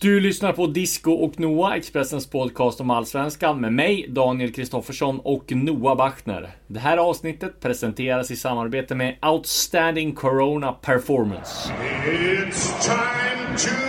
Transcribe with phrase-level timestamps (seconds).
[0.00, 5.52] Du lyssnar på Disco och Noah, Expressens podcast om Allsvenskan med mig, Daniel Kristoffersson och
[5.52, 6.50] Noah Bachner.
[6.66, 11.72] Det här avsnittet presenteras i samarbete med Outstanding Corona Performance.
[12.06, 13.87] It's time to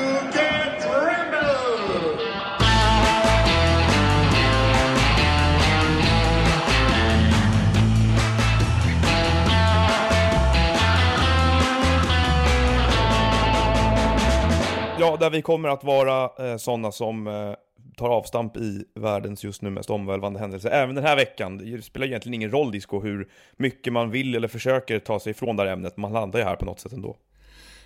[15.00, 17.54] Ja, där vi kommer att vara eh, sådana som eh,
[17.98, 20.70] tar avstamp i världens just nu mest omvälvande händelse.
[20.70, 21.58] Även den här veckan.
[21.58, 25.56] Det spelar egentligen ingen roll, Disco, hur mycket man vill eller försöker ta sig ifrån
[25.56, 25.98] det här ämnet.
[25.98, 27.18] Man landar ju här på något sätt ändå.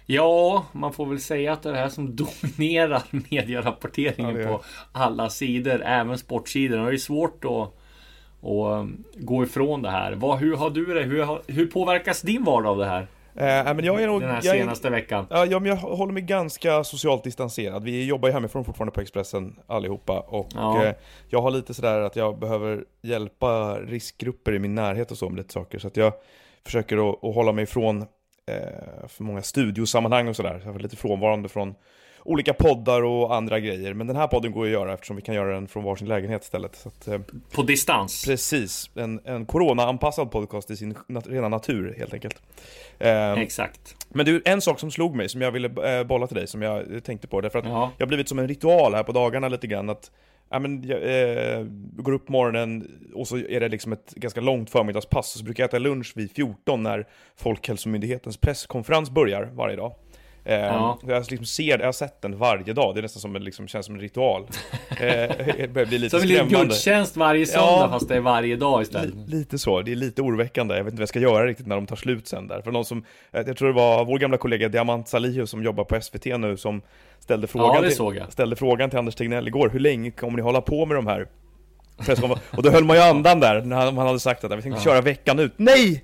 [0.06, 2.16] Ja, man får väl säga att det är det här som
[2.56, 6.86] dominerar medierapporteringen Ja, på alla sidor, även sportsidorna.
[6.86, 10.12] Det är svårt att, att um, gå ifrån det här.
[10.12, 11.02] Vad, hur har du det?
[11.02, 13.08] Hur, hur påverkas din vardag av det här?
[13.36, 14.22] Eh, men jag är nog...
[14.22, 15.28] Den här jag är- senaste veckan?
[15.30, 17.84] Ja, men jag håller mig ganska socialt distanserad.
[17.84, 20.86] Vi jobbar ju hemifrån fortfarande på Expressen allihopa och Ja.
[20.86, 20.94] eh,
[21.30, 25.38] jag har lite sådär att jag behöver hjälpa riskgrupper i min närhet och så med
[25.38, 25.80] lite saker.
[25.80, 26.14] Så att jag
[26.66, 28.02] försöker att, att hålla mig ifrån
[28.46, 30.62] eh, för många studiosammanhang och sådär.
[30.66, 31.76] Jag är lite frånvarande från
[32.26, 33.94] olika poddar och andra grejer.
[33.94, 36.44] Men den här podden går att göra eftersom vi kan göra den från varsin lägenhet
[36.44, 36.86] istället.
[36.86, 37.20] Att, eh,
[37.56, 38.26] På distans?
[38.26, 42.42] precis, en, en corona-anpassad podcast i sin nat- rena natur helt enkelt.
[43.00, 43.96] Eh, Exakt.
[44.10, 46.62] men du, en sak som slog mig, som jag ville eh, bolla till dig, som
[46.62, 47.92] jag tänkte på, därför att Ja.
[47.98, 50.12] jag har blivit som en ritual här på dagarna lite grann, att
[50.50, 51.00] Ja, men jag
[51.58, 55.40] eh, går upp på morgonen och så är det liksom ett ganska långt förmiddagspass, och
[55.40, 59.94] så brukar jag äta lunch vid 14 när Folkhälsomyndighetens presskonferens börjar varje dag.
[60.46, 61.00] Eh, Ja.
[61.08, 63.68] Jag, liksom ser, jag har sett den varje dag, det är nästan som en, liksom,
[63.68, 64.48] känns som en ritual.
[64.90, 67.90] Eh, det börjar bli lite Som en liten gudstjänst varje söndag Ja.
[67.90, 69.16] fast det är varje dag istället.
[69.16, 70.76] Li- Lite så, det är lite oroväckande.
[70.76, 72.62] Jag vet inte vad jag ska göra riktigt när de tar slut sen där.
[72.62, 75.84] För någon som, eh, jag tror det var vår gamla kollega Diamant Salihu som jobbar
[75.84, 76.82] på SVT nu som
[77.20, 80.62] ställde frågan, Ja, till, ställde frågan till Anders Tegnell igår, hur länge kommer ni hålla
[80.62, 81.28] på med de här
[82.52, 84.84] Och då höll man ju andan där när han hade sagt att vi tänkte Ja.
[84.84, 85.54] köra veckan ut.
[85.58, 86.04] Nej!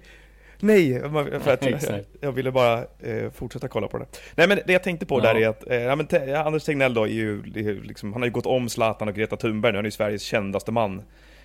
[0.59, 1.02] Nej!
[1.40, 1.66] För att
[2.22, 4.06] jag, ville bara eh, fortsätta kolla på det.
[4.36, 5.22] Nej men det jag tänkte på Ja.
[5.24, 8.14] där är att, eh, ja, men te, Anders Tegnell då är ju, är ju liksom,
[8.14, 10.72] han har ju gått om Zlatan och Greta Thunberg nu, han är ju Sveriges kändaste
[10.72, 11.02] man.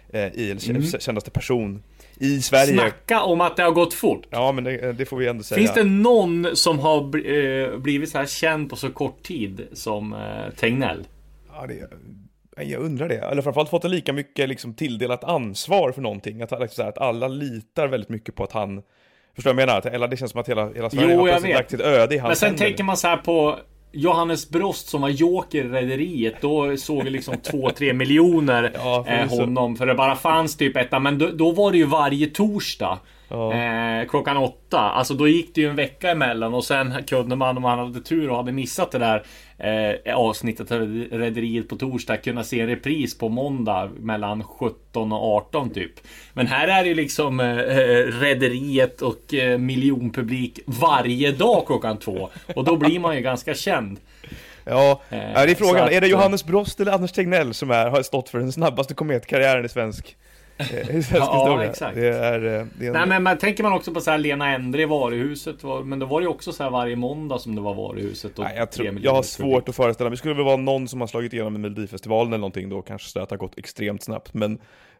[0.08, 0.82] Eh, i, Mm.
[0.82, 1.82] kändaste person
[2.18, 2.72] i Sverige.
[2.72, 4.26] Snacka om att det har gått fort.
[4.30, 5.58] Ja men det, det får vi ändå säga.
[5.58, 10.12] Finns det någon som har eh, blivit så här känd på så kort tid som
[10.12, 11.04] eh, Tegnell?
[11.52, 11.88] Ja, det,
[12.64, 13.18] jag undrar det.
[13.18, 16.42] Eller framförallt fått lika mycket liksom, tilldelat ansvar för någonting.
[16.42, 18.82] Att, liksom, här, att alla litar väldigt mycket på att han
[19.34, 19.86] Förstår du vad jag menar?
[19.94, 21.54] Eller det känns som att hela, hela Sverige Jo, har jag vet.
[21.54, 22.64] lagt sitt öde i hans Men sen händer.
[22.64, 23.58] tänker man så här på
[23.92, 26.34] Johannes Brost som var joker i Rederiet.
[26.40, 29.40] Då såg vi liksom 2-3 miljoner Ja, eh, förvisso.
[29.40, 29.76] honom.
[29.76, 31.02] För det bara fanns typ ett.
[31.02, 32.98] Men då, då var det ju varje torsdag.
[33.34, 33.52] Ja.
[33.52, 34.78] Eh, klockan åtta.
[34.78, 36.54] Alltså då gick det ju en vecka emellan.
[36.54, 39.22] Och sen kunde man om man hade tur och hade missat det där
[39.58, 40.78] eh, avsnittet av
[41.10, 42.16] Rederiet på torsdag.
[42.16, 45.92] Kunna se en repris på måndag mellan 17 och 18 typ.
[46.32, 51.98] Men här är det ju liksom eh, eh, Rederiet och eh, miljonpublik varje dag klockan
[51.98, 52.28] två.
[52.54, 53.98] Och då blir man ju ganska känd.
[54.64, 55.00] Ja,
[55.34, 55.84] Eh, det är frågan.
[55.84, 58.52] att, är det eh, Johannes Brost eller Anders Tegnell som är, har stått för den
[58.52, 60.16] snabbaste kometkarriären i svensk,
[60.58, 60.64] i
[61.02, 61.70] svensk Ja, historia?
[61.70, 61.94] exakt.
[61.94, 64.54] Det är, eh, det är Nej men, men tänker man också på så här Lena
[64.54, 65.64] Endre i varuhuset.
[65.64, 68.38] var- Men då var det ju också så här varje måndag som det var varuhuset.
[68.38, 70.14] Och Nej, jag, tror, jag har svårt att föreställa mig.
[70.14, 73.08] Det skulle väl vara någon som har slagit igenom i Melodifestivalen eller någonting då, kanske
[73.08, 74.34] så att det har gått extremt snabbt.
[74.34, 74.52] Men,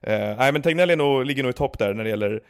[0.03, 2.41] eh, nej, men Tegnell är nog, ligger nog i topp där när det gäller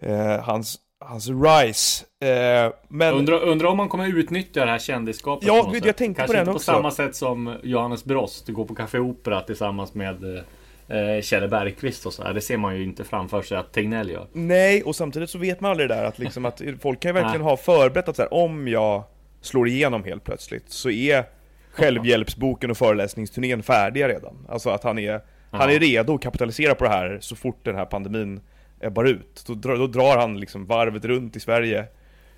[0.00, 2.04] eh, hans, hans rise.
[2.24, 6.26] Eh, men, Undrar, undrar om man kommer utnyttja det här kändisskapet Ja, jag tänkte på
[6.26, 6.72] Kanske den inte också.
[6.72, 8.48] på samma sätt som Johannes Brost.
[8.48, 10.44] Går på Café Opera tillsammans med
[10.88, 12.34] eh, Kjelle Bergqvist och så här.
[12.34, 14.26] Det ser man ju inte framför sig att Tegnell gör.
[14.32, 17.12] Nej, och samtidigt så vet man aldrig det där att, liksom att folk kan ju
[17.12, 19.04] verkligen ha förberett att så här, om jag
[19.40, 21.24] slår igenom helt plötsligt så är
[21.70, 24.46] självhjälpsboken och föreläsningsturnén färdiga redan.
[24.48, 25.20] Alltså att han är,
[25.50, 28.40] han är redo att kapitalisera på det här så fort den här pandemin
[28.80, 29.44] ebbar ut.
[29.46, 31.84] Då, drar- då drar han liksom varvet runt i Sverige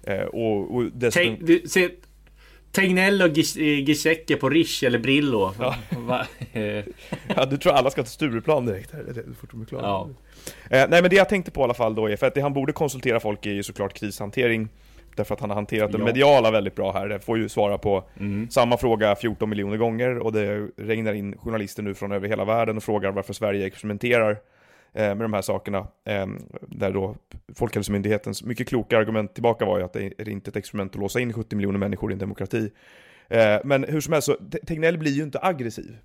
[0.04, 1.36] eh, och, och dessutom...
[1.36, 1.88] Tänk, du, se,
[2.78, 5.52] Tegnell och Gies- eh, Giesecke på Rish eller Brillo.
[5.98, 6.62] Va, eh,
[7.36, 9.04] Ja, du tror alla ska till Stureplan direkt här,
[9.40, 9.82] fort de är klara.
[9.82, 10.08] ja.
[10.70, 12.40] Eh, nej men det jag tänkte på i alla fall då är, för att det
[12.40, 14.68] han borde konsultera folk i är ju såklart krishantering
[15.16, 15.98] Därför att han har hanterat Ja.
[15.98, 18.50] mediala väldigt bra här, det får ju svara på Mm.
[18.50, 22.76] samma fråga 14 miljoner gånger och det regnar in journalister nu från över hela världen
[22.76, 24.36] och frågar varför Sverige experimenterar
[24.92, 25.78] med de här sakerna.
[26.04, 26.26] Eh,
[26.68, 27.16] där då
[27.54, 31.20] Folkhälsomyndighetens mycket kloka argument tillbaka var ju att det är inte ett experiment att låsa
[31.20, 32.70] in 70 miljoner människor i en demokrati.
[33.28, 35.98] Eh, men hur som helst så, Te- Tegnell blir ju inte aggressiv.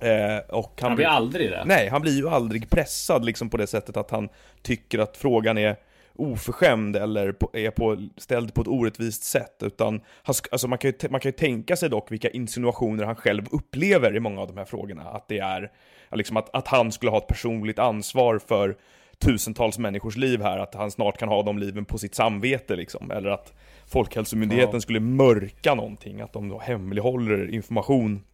[0.00, 1.64] Eh, och Han blir aldrig det.
[1.66, 4.28] Nej, han blir ju aldrig pressad liksom på det sättet att han
[4.62, 5.76] tycker att frågan är
[6.14, 10.90] oförskämd eller på, är på, ställd på ett orättvist sätt, utan han, alltså man, kan
[10.90, 14.46] ju, man kan ju tänka sig dock vilka insinuationer han själv upplever i många av
[14.46, 15.02] de här frågorna.
[15.02, 15.72] Att det är,
[16.12, 18.76] liksom att, att han skulle ha ett personligt ansvar för
[19.18, 23.10] tusentals människors liv här, att han snart kan ha de liven på sitt samvete liksom,
[23.10, 23.52] eller att
[23.86, 24.80] Folkhälsomyndigheten ja.
[24.80, 28.24] skulle mörka någonting, att de då hemlighåller information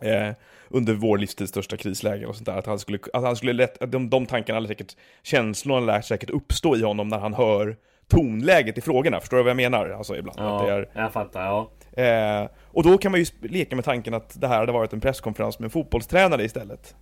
[0.00, 0.30] eh,
[0.68, 2.56] under vår livstids största krisläge och sånt där.
[2.56, 6.00] Att han skulle, att han skulle lätt, att de, de tankarna eller säkert, känslorna lär
[6.00, 7.76] säkert uppstå i honom när han hör
[8.08, 9.20] tonläget i frågorna.
[9.20, 9.90] Förstår du vad jag menar?
[9.90, 10.38] Alltså ibland.
[10.40, 11.70] Ja, att det är, jag fattar, ja.
[12.02, 15.00] Eh, och då kan man ju leka med tanken att det här hade varit en
[15.00, 16.94] presskonferens med en fotbollstränare istället.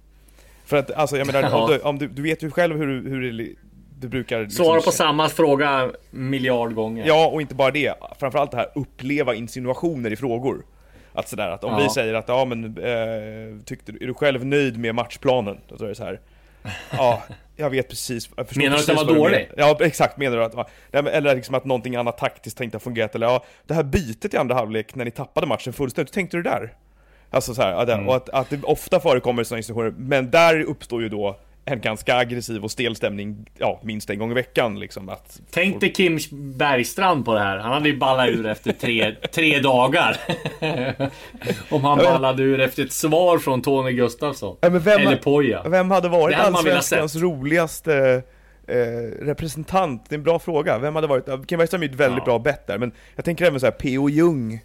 [0.64, 1.56] För att, alltså jag menar, ja.
[1.56, 3.54] om, du, om du, du, vet ju själv hur, hur det,
[4.00, 4.40] du brukar...
[4.40, 7.06] Liksom, Svara på samma fråga miljard gånger.
[7.06, 7.94] Ja, och inte bara det.
[8.19, 10.64] Framförallt det här uppleva insinuationer i frågor.
[11.14, 11.78] Att sådär att om ja.
[11.78, 15.58] vi säger att ja men, eh, tyckte, är du själv nöjd med matchplanen?
[15.69, 16.20] Då är det så här.
[16.90, 17.22] Ja,
[17.62, 18.30] jag vet precis.
[18.36, 19.50] Jag menar du att den var dålig?
[19.56, 20.16] Ja, exakt.
[20.16, 20.70] Menar du att,
[21.06, 24.36] eller liksom att någonting annat taktiskt inte har fungerat, eller ja, det här bytet i
[24.36, 26.74] andra halvlek när ni tappade matchen fullständigt, hur tänkte du där?
[27.30, 28.08] Alltså så här, mm.
[28.08, 32.16] och att, att det ofta förekommer sådana institutioner, men där uppstår ju då en ganska
[32.16, 35.08] aggressiv och stel stämning, ja, minst en gång i veckan liksom.
[35.08, 37.58] Att Tänk dig Kim Bergstrand på det här.
[37.58, 40.16] Han hade ju ballat ur efter tre, tre dagar.
[41.70, 44.56] Om han ballade ur efter ett svar från Tony Gustafsson.
[44.60, 45.62] Ja, vem, Eller Poja.
[45.68, 48.22] Vem hade varit Allsvenskans roligaste
[48.66, 48.76] eh,
[49.20, 50.06] representant?
[50.08, 50.78] Det är en bra fråga.
[50.78, 51.46] Vem hade varit...
[51.46, 52.24] Kim Bergstrand är ju ett väldigt ja.
[52.24, 54.08] bra bett där, men jag tänker även så här P.O.
[54.08, 54.60] Jung.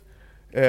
[0.51, 0.63] Eh,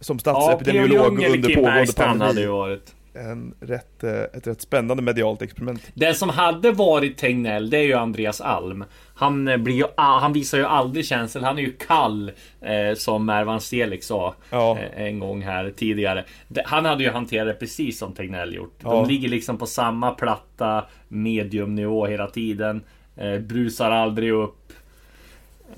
[0.00, 2.24] som statsepidemiolog ja, under pågående pandemi.
[2.24, 5.90] hade ju varit en rätt, eh, ett rätt spännande medialt experiment.
[5.94, 8.84] Den som hade varit Tegnell, det är ju Andreas Alm.
[9.14, 11.44] Han, eh, blir ju, han visar ju aldrig känsel.
[11.44, 14.78] Han är ju kall, eh, som Mervan Selik sa ja.
[14.78, 16.24] eh, en gång här tidigare.
[16.64, 18.76] Han hade ju hanterat det precis som Tegnell gjort.
[18.82, 18.90] Ja.
[18.90, 22.82] De ligger liksom på samma platta mediumnivå hela tiden.
[23.16, 24.72] Eh, brusar aldrig upp.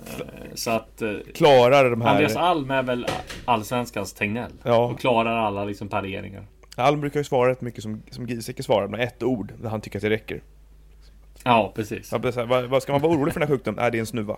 [0.07, 1.03] Eh, så att...
[1.35, 2.11] Klarar de här...
[2.11, 3.07] Andreas Alm är väl
[3.45, 4.53] allsvenskans Tegnell.
[4.63, 4.85] Ja.
[4.85, 6.43] Och klarar alla liksom pareringar.
[6.83, 9.81] Alm brukar ju svara rätt mycket som, som Giesecke svarar med ett ord, där han
[9.81, 10.43] tycker att det räcker.
[11.45, 12.13] Ja, precis.
[12.13, 13.85] Ja, vad, vad ska man vara orolig för den här sjukdomen?
[13.85, 14.37] Är det en snuva?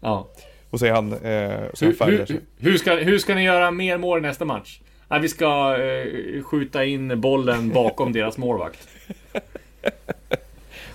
[0.00, 0.28] Ja.
[0.70, 4.22] Och säger han, eh, så hur, hur, hur, ska, hur ska ni göra mer mål
[4.22, 4.80] nästa match?
[5.08, 8.88] Nej, vi ska eh, skjuta in bollen bakom deras målvakt.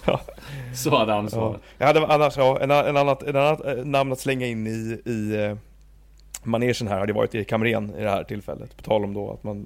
[0.05, 0.21] ja.
[0.75, 1.61] Så hade han svarat.
[1.61, 1.71] Ja.
[1.77, 5.01] Jag hade annars, ja, en, en annat, en annat eh, namn att slänga in i,
[5.05, 5.57] i eh,
[6.43, 8.77] manegen här hade varit Erik Hamrén i det här tillfället.
[8.77, 9.65] På tal om då att man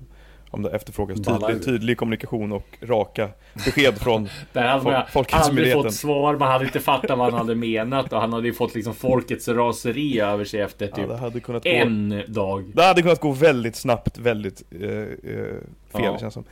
[0.52, 5.94] om det efterfrågas tydlig, tydlig kommunikation och raka besked från Där hade man aldrig fått
[5.94, 8.94] svar, man hade inte fattat vad han hade menat och han hade ju fått liksom
[8.94, 12.72] folkets raseri över sig efter typ ja, en gå, dag.
[12.74, 15.58] Det hade kunnat gå väldigt snabbt, väldigt eh, eh,
[15.92, 16.20] fel ja.
[16.20, 16.46] känns som.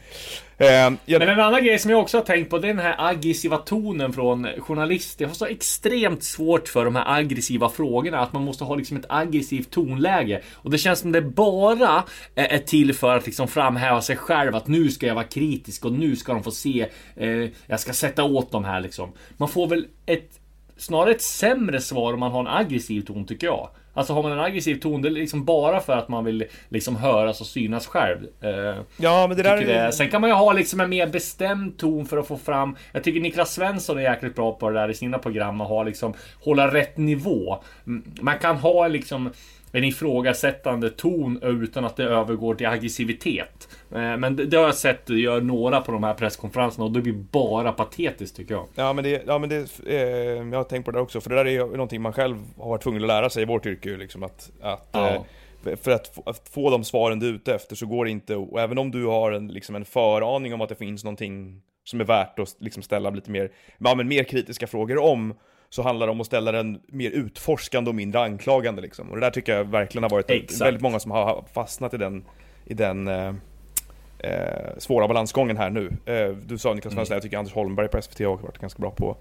[0.57, 0.67] Eh,
[1.05, 1.19] jag...
[1.19, 3.57] Men en annan grej som jag också har tänkt på, det är den här aggressiva
[3.57, 5.23] tonen från journalister.
[5.23, 8.97] Jag har så extremt svårt för de här aggressiva frågorna, att man måste ha liksom
[8.97, 10.41] ett aggressivt tonläge.
[10.55, 12.03] Och det känns som det bara
[12.35, 15.91] är till för att liksom framhäva sig själv, att nu ska jag vara kritisk och
[15.91, 19.11] nu ska de få se, eh, jag ska sätta åt dem här liksom.
[19.37, 20.39] Man får väl ett
[20.77, 23.69] snarare ett sämre svar om man har en aggressiv ton tycker jag.
[23.99, 26.95] Alltså har man en aggressiv ton, det är liksom bara för att man vill liksom
[26.95, 28.17] höras och synas själv.
[28.41, 29.85] Eh, ja, men det där är...
[29.85, 29.91] Det.
[29.91, 32.75] Sen kan man ju ha liksom en mer bestämd ton för att få fram...
[32.91, 35.83] Jag tycker Niklas Svensson är jäkligt bra på det där i sina program och ha
[35.83, 36.13] liksom...
[36.39, 37.63] Hålla rätt nivå.
[38.21, 39.29] Man kan ha liksom
[39.71, 43.69] en ifrågasättande ton utan att det övergår till aggressivitet.
[43.91, 47.13] Eh, men det, har jag sett gör några på de här presskonferenserna och det blir
[47.13, 48.65] bara patetiskt tycker jag.
[48.75, 51.35] Ja men det, ja, men det eh, jag har tänkt på det också, för det
[51.35, 53.97] där är ju någonting man själv har varit tvungen att lära sig i vårt yrke
[53.97, 55.25] liksom att, att ja.
[55.65, 58.11] eh, för att få, att få de svaren du är ute efter så går det
[58.11, 61.61] inte, och även om du har en, liksom en föraning om att det finns någonting
[61.83, 65.33] som är värt att liksom ställa lite mer, ja, men mer kritiska frågor om,
[65.69, 69.09] så handlar det om att ställa den mer utforskande och mindre anklagande liksom.
[69.09, 70.61] Och det där tycker jag verkligen har varit Exakt.
[70.61, 72.25] väldigt många som har fastnat i den,
[72.65, 73.33] i den eh,
[74.19, 75.91] eh, svåra balansgången här nu.
[76.05, 77.15] Eh, du sa Niklas Svensson, mm.
[77.15, 79.17] jag tycker Anders Holmberg på SVT har varit ganska bra på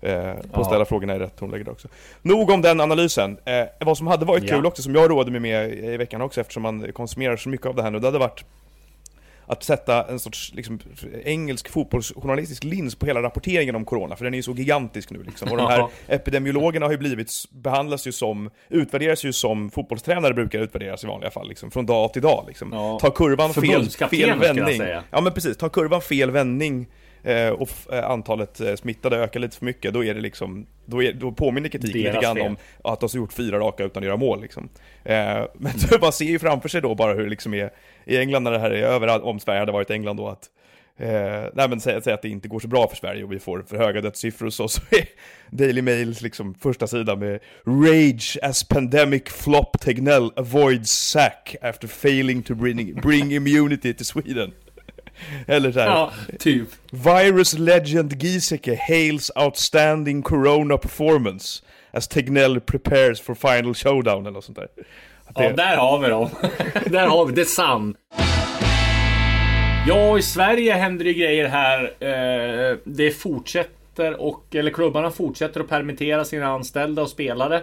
[0.00, 1.88] Eh, på att ställa frågorna i rätt tonläge också.
[2.22, 3.38] Nog om den analysen.
[3.44, 4.56] Eh, vad som hade varit ja.
[4.56, 7.66] kul också, som jag rådde mig med i veckan också eftersom man konsumerar så mycket
[7.66, 8.44] av det här nu, det hade varit
[9.46, 10.80] att sätta en sorts liksom,
[11.24, 15.22] engelsk fotbollsjournalistisk lins på hela rapporteringen om corona, för den är ju så gigantisk nu
[15.22, 15.50] liksom.
[15.50, 20.58] Och de här epidemiologerna har ju blivit, behandlas ju som, utvärderas ju som fotbollstränare brukar
[20.58, 22.44] utvärderas i vanliga fall, liksom, från dag till dag.
[22.48, 22.72] Liksom.
[22.72, 22.98] Ja.
[23.00, 24.82] Ta kurvan fel, fel vändning.
[25.10, 26.86] Ja men precis, ta kurvan fel vändning
[27.52, 31.12] och eh, antalet eh, smittade ökar lite för mycket, då är det liksom, då, är,
[31.12, 34.16] då påminner kritiken lite grann om att de har gjort fyra raka utan att göra
[34.16, 34.68] mål liksom.
[35.04, 37.70] Men man ser ju framför sig då bara hur det liksom är
[38.04, 40.50] i England när det här är över, om Sverige hade varit England då, att
[40.98, 43.38] Eh, nej men säg, säg att det inte går så bra för Sverige och vi
[43.38, 45.06] får för höga dödssiffror och så, så är
[45.50, 52.42] Daily Mails liksom första sida med Rage as pandemic flop Tegnell avoids sack after failing
[52.42, 54.52] to bring, bring immunity to Sweden.
[55.46, 56.68] Eller så här, Ja, typ.
[56.90, 64.44] Virus legend Giesecke hails outstanding corona performance as Tegnell prepares for final showdown eller något
[64.44, 64.68] sånt där.
[65.26, 66.28] Att Ja, det- där har vi dem.
[66.86, 67.40] där har vi det.
[67.40, 67.96] är sant.
[69.88, 71.84] Ja, i Sverige händer det grejer här.
[72.00, 77.62] Eh, det fortsätter och, eller klubbarna fortsätter att permittera sina anställda och spelare.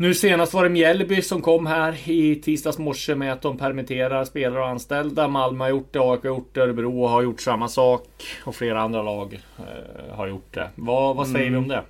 [0.00, 4.24] Nu senast var det Mjällby som kom här i tisdags morse med att de permitterar
[4.24, 5.28] spelare och anställda.
[5.28, 8.06] Malmö har gjort det, AIK har gjort det, Örebro har gjort samma sak.
[8.44, 10.70] Och flera andra lag eh, har gjort det.
[10.74, 11.82] Vad, vad säger vi om det?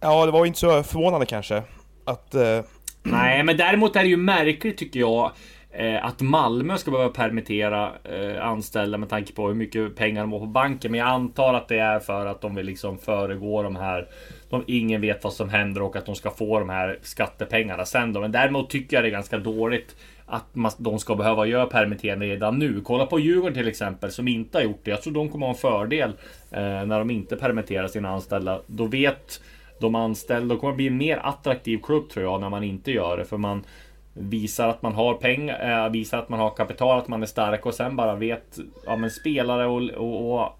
[0.00, 1.62] Ja, det var inte så förvånande kanske.
[2.04, 2.34] Att...
[2.34, 2.60] Eh,
[3.02, 5.30] Nej, men däremot är det ju märkligt tycker jag
[5.70, 10.32] eh, att Malmö ska behöva permittera eh, anställda med tanke på hur mycket pengar de
[10.32, 10.90] har på banken.
[10.90, 14.08] Men jag antar att det är för att de vill liksom föregå de här.
[14.50, 18.12] De, ingen vet vad som händer och att de ska få de här skattepengarna sen
[18.12, 18.20] då.
[18.20, 19.96] Men däremot tycker jag det är ganska dåligt
[20.26, 22.80] att man, de ska behöva göra permitteringar redan nu.
[22.84, 24.90] Kolla på Djurgården till exempel som inte har gjort det.
[24.90, 26.10] Jag tror de kommer ha en fördel
[26.50, 28.60] eh, när de inte permitterar sina anställda.
[28.66, 29.40] Då vet
[29.80, 30.54] de anställda.
[30.54, 33.24] då kommer bli en mer attraktiv klubb tror jag när man inte gör det.
[33.24, 33.64] För man
[34.14, 37.66] visar att man har pengar, äh, visar att man har kapital, att man är stark
[37.66, 40.58] och sen bara vet ja, men spelare och, och, och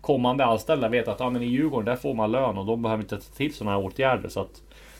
[0.00, 3.02] kommande anställda vet att ja, men i Djurgården där får man lön och de behöver
[3.02, 4.28] inte ta till sådana här åtgärder.
[4.28, 4.54] Så att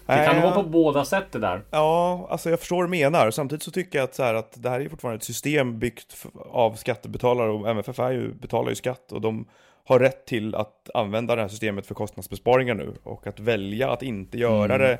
[0.07, 0.43] det Nej, kan ja.
[0.43, 1.63] vara på båda sätt det där.
[1.71, 3.31] ja, alltså jag förstår vad du menar.
[3.31, 6.27] Samtidigt så tycker jag att, så här, att det här är fortfarande ett system byggt
[6.51, 9.49] av skattebetalare och MFF är ju, betalar ju skatt och de
[9.85, 14.03] har rätt till att använda det här systemet för kostnadsbesparingar nu och att välja att
[14.03, 14.79] inte göra Mm.
[14.79, 14.99] det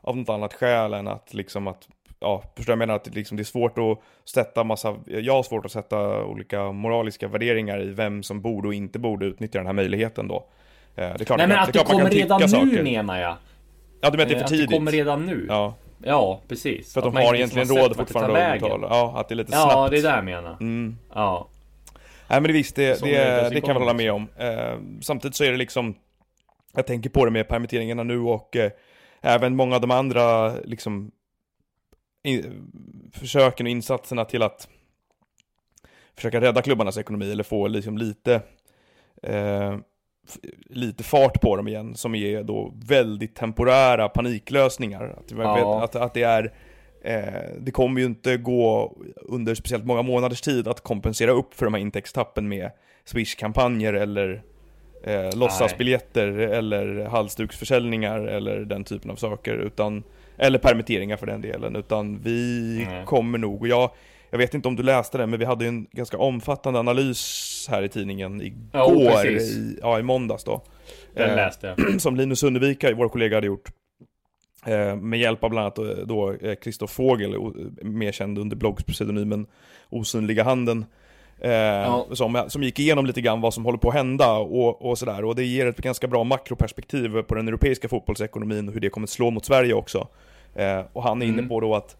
[0.00, 1.88] av något annat skäl än att liksom att
[2.20, 3.98] Ja, förstår jag menar att det, liksom, det är svårt att
[4.30, 8.74] sätta massa, jag har svårt att sätta olika moraliska värderingar i vem som borde och
[8.74, 10.36] inte borde utnyttja den här möjligheten då.
[10.36, 10.42] Eh,
[10.94, 12.82] Det är klart, Nej men att det det kommer redan nu saker.
[12.82, 13.36] menar jag.
[14.00, 14.70] Ja, du menar att det är Eh, för Att det tidigt?
[14.70, 15.46] kommer redan nu.
[15.48, 16.92] Ja, Ja, precis.
[16.92, 18.86] för att, de man har liksom egentligen råd det fortfarande att betala.
[18.90, 19.90] Ja, att det är lite Ja, snabbt.
[19.90, 20.56] det är där jag menar.
[20.60, 20.98] Mm.
[21.14, 21.48] Ja.
[22.30, 24.28] Nej men det visst, det, det, det det, kan jag hålla med om.
[24.36, 25.94] Eh, samtidigt så är det liksom,
[26.76, 28.70] jag tänker på det med permitteringarna nu och eh,
[29.20, 31.10] även många av de andra liksom
[32.22, 32.70] in,
[33.12, 34.68] försöken och insatserna till att
[36.14, 38.42] försöka rädda klubbarnas ekonomi eller få liksom lite
[39.22, 39.76] eh,
[40.70, 45.16] lite fart på dem igen som är då väldigt temporära paniklösningar.
[45.18, 45.84] Att, Ja.
[45.84, 46.52] att, att det är
[47.02, 51.64] Eh, det kommer ju inte gå under speciellt många månaders tid att kompensera upp för
[51.66, 52.70] de här intäktstappen med
[53.04, 54.42] Swish-kampanjer eller
[55.04, 60.02] eh, låtsasbiljetter eller halsduksförsäljningar eller den typen av saker utan
[60.38, 63.04] eller permitteringar för den delen utan vi Nej.
[63.06, 63.90] kommer nog och jag
[64.30, 67.82] jag vet inte om du läste den men vi hade en ganska omfattande analys här
[67.82, 69.56] i tidningen igår, precis.
[69.56, 70.62] i, ja i måndags då.
[71.14, 72.00] Den Eh, läste jag.
[72.00, 73.68] som Linus Sundevika, vår kollega, hade gjort.
[74.66, 77.34] Eh, med hjälp av bland annat eh, då eh, Christoph Fågel,
[77.82, 79.46] mer känd under bloggpseudonymen
[79.88, 80.84] Osynliga Handen.
[81.40, 84.98] Eh, som, som gick igenom lite grann vad som håller på att hända och, och
[84.98, 85.24] sådär.
[85.24, 89.04] Och det ger ett ganska bra makroperspektiv på den europeiska fotbollsekonomin och hur det kommer
[89.06, 90.08] att slå mot Sverige också.
[90.54, 91.48] Eh, och han är inne Mm.
[91.48, 91.96] på då att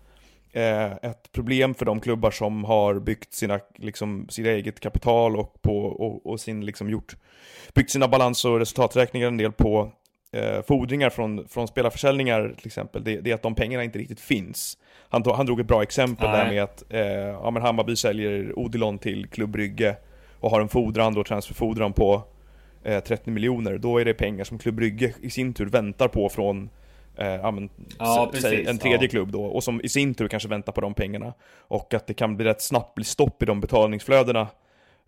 [0.53, 5.63] eh, ett problem för de klubbar som har byggt sina, liksom, sina eget kapital och,
[5.63, 7.17] på, och, och sin, liksom, gjort,
[7.75, 9.93] byggt sina balans och resultaträkningar en del på
[10.33, 14.21] eh, fordringar från, från spelarförsäljningar till exempel, det, det är att de pengarna inte riktigt
[14.21, 14.79] finns.
[15.09, 16.55] Han, tog, han drog ett bra exempel där Nej.
[16.55, 19.97] med att eh, ja, men Hammarby säljer Odilon till Klubb Brygge
[20.41, 22.23] och har en fordran då, transferfordran på
[22.85, 23.79] eh, 30 miljoner.
[23.79, 26.71] Då är det pengar som Klubb Brygge i sin tur väntar på från
[27.17, 29.09] eh, men, Ja, precis, en tredje ja.
[29.09, 31.35] klubb då, och som i sin tur kanske väntar på de pengarna.
[31.59, 34.49] Och att det kan bli rätt snabbt bli stopp i de betalningsflödena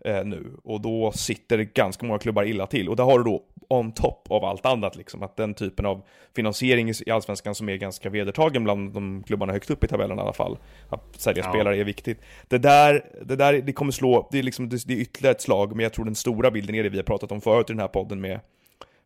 [0.05, 0.57] eh, nu.
[0.63, 2.89] Och då sitter ganska många klubbar illa till.
[2.89, 6.01] Och där har du då on top av allt annat liksom, att den typen av
[6.35, 10.21] finansiering i Allsvenskan som är ganska vedertagen bland de klubbarna högst upp i tabellen i
[10.21, 10.57] alla fall.
[10.89, 11.49] Att sälja Ja.
[11.49, 12.21] spelare är viktigt.
[12.47, 15.41] Det där, det där, det kommer slå, det är liksom, det, det är ytterligare ett
[15.41, 17.73] slag, men jag tror den stora bilden är det vi har pratat om förut i
[17.73, 18.39] den här podden med,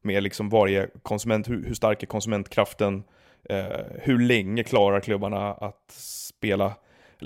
[0.02, 3.04] med liksom varje konsument, hur, hur stark är konsumentkraften,
[3.50, 3.66] eh,
[4.02, 6.74] hur länge klarar klubbarna att spela,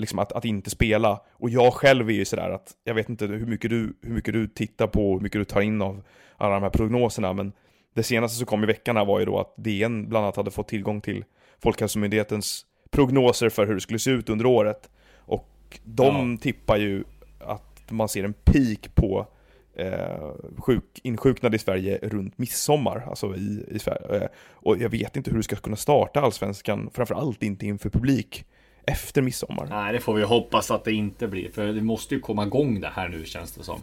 [0.00, 1.20] liksom att, att inte spela.
[1.32, 4.34] Och jag själv är ju sådär att, jag vet inte hur mycket du, hur mycket
[4.34, 6.02] du tittar på, hur mycket du tar in av
[6.36, 7.52] alla de här prognoserna, men
[7.94, 10.50] det senaste som kom i veckan här var ju då att DN bland annat hade
[10.50, 11.24] fått tillgång till
[11.62, 14.90] Folkhälsomyndighetens prognoser för hur det skulle se ut under året.
[15.16, 17.04] Och de tippar ju
[17.38, 19.26] att man ser en peak på
[19.74, 23.04] eh, sjuk, insjuknade i Sverige runt midsommar.
[23.08, 24.22] Alltså i, i Sverige.
[24.22, 28.44] Eh, och jag vet inte hur du ska kunna starta allsvenskan, framförallt inte inför publik,
[28.90, 29.66] efter midsommar.
[29.70, 31.50] Nej, det får vi hoppas att det inte blir.
[31.50, 33.80] För det måste ju komma igång det här nu känns det som.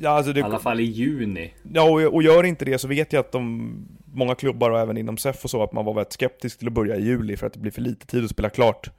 [0.00, 1.52] Ja, alltså det, I alla fall i juni.
[1.72, 3.72] Ja, och, och gör inte det så vet jag att de,
[4.14, 6.74] många klubbar och även inom SEF och så, att man var väldigt skeptisk till att
[6.74, 8.90] börja i juli för att det blir för lite tid att spela klart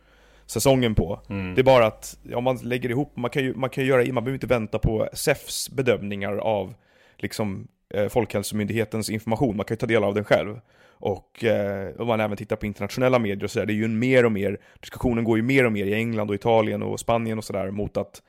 [0.46, 1.20] säsongen på.
[1.30, 1.56] Mm.
[1.56, 4.14] Det är bara att, ja man lägger ihop, man kan ju, man kan ju göra,
[4.14, 6.74] man behöver inte vänta på SEFs bedömningar av
[7.18, 10.60] liksom eh, Folkhälsomyndighetens information, man kan ju ta del av den själv.
[11.00, 14.00] Och eh, om man även tittar på internationella medier och sådär, det är ju en
[14.00, 17.38] mer och mer, diskussionen går ju mer och mer i England och Italien och Spanien
[17.38, 18.22] och sådär mot att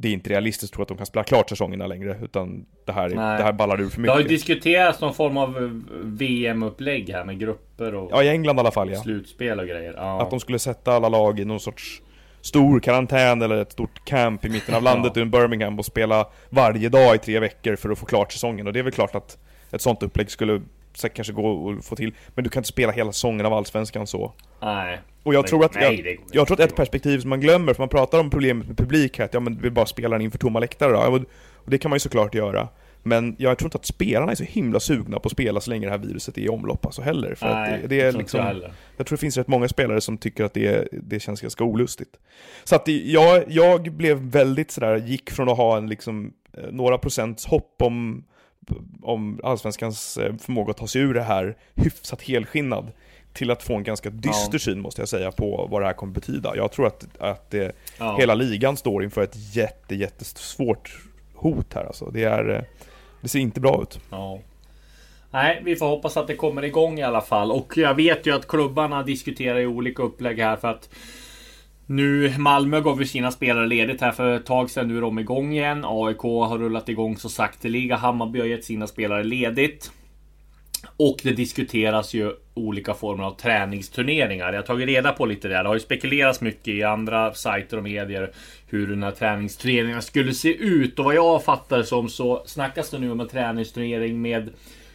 [0.00, 2.92] det är inte realistiskt att tro att de kan spela klart säsongerna längre, utan det
[2.92, 3.38] här, Nej.
[3.38, 4.36] det här ballar ur för Det har ju mycket.
[4.38, 8.90] diskuterats någon form av VM-upplägg här med grupper och Ja, i England i alla fall
[8.90, 8.96] ja.
[9.02, 9.94] slutspel och grejer.
[9.96, 10.22] Ja.
[10.22, 12.02] Att de skulle sätta alla lag i någon sorts
[12.40, 15.22] stor karantän eller ett stort camp i mitten av landet Ja.
[15.22, 18.66] i Birmingham och spela varje dag i tre veckor för att få klart säsongen.
[18.66, 19.38] Och det är väl klart att
[19.72, 20.62] ett sånt upplägg skulle
[20.98, 22.14] säkert kanske gå att få till.
[22.34, 24.32] Men du kan inte spela hela säsongen av Allsvenskan så.
[24.62, 24.98] Nej.
[25.22, 27.40] Och jag Nej, tror att, nej, jag, det jag tror att ett perspektiv som man
[27.40, 30.18] glömmer, för man pratar om problemet med publik här, att ja men vi bara spelar
[30.20, 30.98] inför tomma läktare då.
[31.16, 31.24] Och-
[31.64, 32.68] Och det kan man ju såklart göra.
[33.02, 35.86] Men jag tror inte att spelarna är så himla sugna på att spela så länge
[35.86, 37.34] det här viruset är i omlopp alltså heller.
[37.34, 38.40] För Nej, att det, det är jag liksom...
[38.40, 38.72] heller.
[38.96, 42.16] Jag tror det finns rätt många spelare som tycker att det, det känns ganska olustigt.
[42.64, 46.98] Så att jag, jag blev väldigt sådär, gick från att ha en liksom, eh, några
[46.98, 48.24] procents hopp om,
[49.02, 52.92] om allsvenskans eh, förmåga att ta sig ur det här hyfsat helskinnad
[53.32, 54.58] till att få en ganska dyster Ja.
[54.58, 56.56] syn måste jag säga på vad det här kommer betyda.
[56.56, 58.16] Jag tror att, att det, Ja.
[58.18, 60.98] hela ligan står inför ett jätte, jättesvårt
[61.34, 62.10] hot här alltså.
[62.10, 62.62] Det, är, eh,
[63.20, 64.00] det ser inte bra ut.
[64.10, 64.38] Ja.
[65.30, 67.52] Nej, vi får hoppas att det kommer igång i alla fall.
[67.52, 70.88] Och jag vet ju att klubbarna diskuterar i olika upplägg här för att
[71.90, 74.88] nu Malmö gav ju sina spelare ledigt här för ett tag sedan.
[74.88, 75.84] Nu är de igång igen.
[75.84, 77.96] AIK har rullat igång så sakteliga.
[77.96, 79.92] Hammarby har gett sina spelare ledigt.
[80.96, 84.52] Och det diskuteras ju olika former av träningsturneringar.
[84.52, 85.62] Jag har tagit reda på lite där.
[85.62, 88.32] Det har ju spekulerats mycket i andra sajter och medier
[88.66, 90.98] hur den här träningsturneringen skulle se ut.
[90.98, 94.50] Och vad jag fattar som så snackas det nu om en träningsturnering med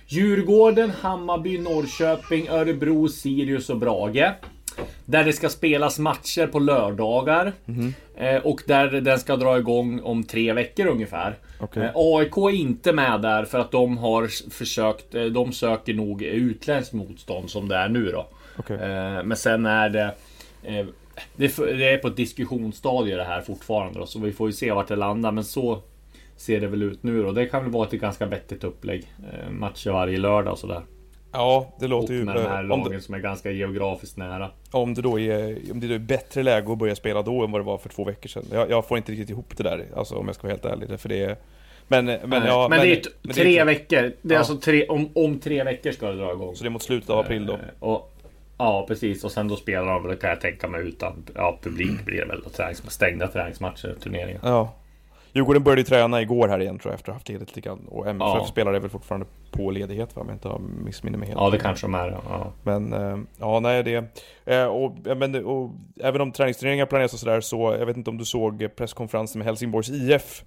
[0.08, 4.34] Djurgården, Hammarby, Norrköping, Örebro, Sirius och Brage.
[5.06, 7.53] Där det ska spelas matcher på lördagar.
[8.15, 11.38] Eh, och där den ska dra igång om tre veckor ungefär.
[11.60, 11.84] Okej.
[11.84, 15.15] Eh, AIK är inte med där för att de har försökt.
[15.15, 18.26] eh, De söker nog utländskt motstånd som det är nu då.
[18.76, 20.15] Eh, Men sen är det...
[21.36, 24.48] Det är för- det är på ett diskussionsstadie det här fortfarande då, så vi får
[24.50, 25.32] ju se vart det landar.
[25.32, 25.82] Men så
[26.36, 27.32] ser det väl ut nu då.
[27.32, 29.08] Det kan väl vara ett ganska vettigt upplägg.
[29.52, 30.82] Matcher varje lördag och sådär.
[31.34, 32.24] Ja, det Och låter ju...
[32.24, 34.50] med de här lagen det, som är ganska geografiskt nära.
[34.72, 37.52] om det då är, om det då är bättre läge att börja spela då än
[37.52, 38.43] vad det var för två veckor sedan.
[38.52, 41.00] Jag, jag får inte riktigt ihop det där, alltså om jag ska vara helt ärlig.
[41.00, 41.38] För det är...
[41.88, 44.02] Men, men, Nej, ja, men, det är men tre är- veckor.
[44.22, 44.38] Det är Ja.
[44.38, 46.56] alltså tre, om, om tre veckor ska det dra igång.
[46.56, 47.54] Så det är mot slutet av april då?
[47.54, 48.13] Eh, Och,
[48.58, 49.24] ja, precis.
[49.24, 52.26] Och sen då spelar de, det kan jag tänka mig, utan ja, publik blir det
[52.26, 52.41] väl.
[52.43, 54.39] Tränings, stängda träningsmatcher, turneringar.
[54.43, 54.74] Ja.
[55.36, 57.69] Djurgården började ju träna igår här igen tror jag efter att ha haft ledigt lite
[57.69, 57.88] grann.
[57.88, 58.46] Och MFF Ja.
[58.46, 61.39] spelar är väl fortfarande på ledighet va, om jag inte har missminner mig helt.
[61.41, 62.17] Ja, det kanske de är.
[62.30, 62.52] Ja.
[62.63, 64.24] Men eh, ja, nej det...
[64.46, 65.69] Eh, och, ja, men, och,
[66.00, 69.46] även om träningsturneringar planeras och sådär så, jag vet inte om du såg presskonferensen med
[69.46, 70.43] Helsingborgs IF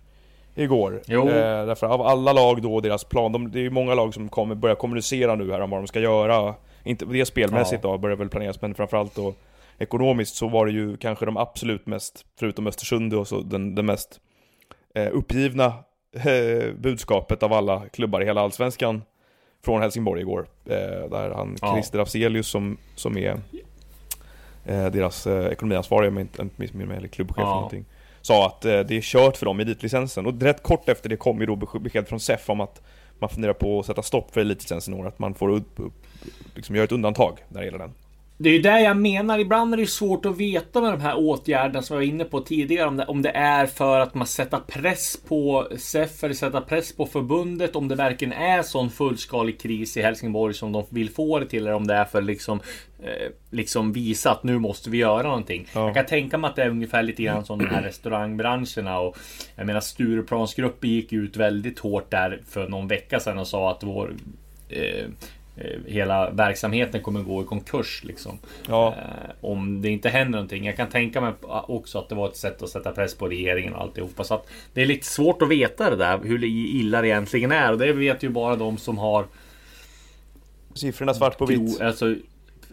[0.55, 1.03] igår?
[1.07, 1.29] Jo.
[1.29, 4.29] Eh, därför av alla lag då, deras plan, de, det är ju många lag som
[4.29, 6.55] kommer börja kommunicera nu här om vad de ska göra.
[6.85, 9.35] Inte det spelmässigt då, börjar väl planeras, men framförallt då
[9.79, 13.87] ekonomiskt så var det ju kanske de absolut mest, förutom Östersund och så, den, den
[13.87, 14.21] mest
[15.13, 15.67] uppgivna
[16.13, 19.03] eh, budskapet av alla klubbar i hela Allsvenskan
[19.65, 20.47] från Helsingborg igår.
[20.67, 21.73] Eh, där han, Ja.
[21.75, 23.41] Christer Afzelius som, som är
[24.65, 27.55] eh, deras eh, ekonomiansvariga, om jag inte missminner mig, eller klubbchef eller Ja.
[27.55, 27.85] någonting.
[28.23, 30.27] Sa att eh, det är kört för dem med elitlicensen.
[30.27, 32.83] Och rätt kort efter det kom ju då besked från SEF om att
[33.19, 35.07] man funderar på att sätta stopp för elitlicensen i år.
[35.07, 36.07] Att man får upp, upp,
[36.55, 37.93] liksom göra ett undantag när det gäller den.
[38.39, 39.39] Det är ju det jag menar.
[39.39, 42.41] Ibland är det svårt att veta med de här åtgärderna som jag var inne på
[42.41, 42.89] tidigare.
[42.89, 46.97] Om det, om det är för att man sätter press på SEF eller sätta press
[46.97, 47.77] på förbundet.
[47.77, 51.63] Om det verkligen är sån fullskalig kris i Helsingborg som de vill få det till.
[51.63, 52.61] Eller om det är för liksom,
[53.03, 55.67] eh, liksom visa att nu måste vi göra någonting.
[55.75, 55.87] Ja.
[55.87, 58.99] Jag kan tänka mig att det är ungefär lite grann som de här restaurangbranscherna.
[58.99, 59.17] Och
[59.57, 63.83] jag menar Stureplansgruppen gick ut väldigt hårt där för någon vecka sedan och sa att
[63.83, 64.15] vår
[64.69, 65.07] eh, eh,
[65.87, 68.39] Hela verksamheten kommer gå i konkurs liksom.
[68.69, 68.95] Ja.
[68.99, 70.65] Eh, om det inte händer någonting.
[70.65, 73.75] Jag kan tänka mig också att det var ett sätt att sätta press på regeringen
[73.75, 74.25] och alltihopa.
[74.25, 76.19] Så att det är lite svårt att veta det där.
[76.19, 77.73] Hur illa det egentligen är.
[77.73, 79.27] Och det vet ju bara de som har...
[80.75, 81.81] Siffrorna svart på vitt.
[81.81, 82.15] Alltså,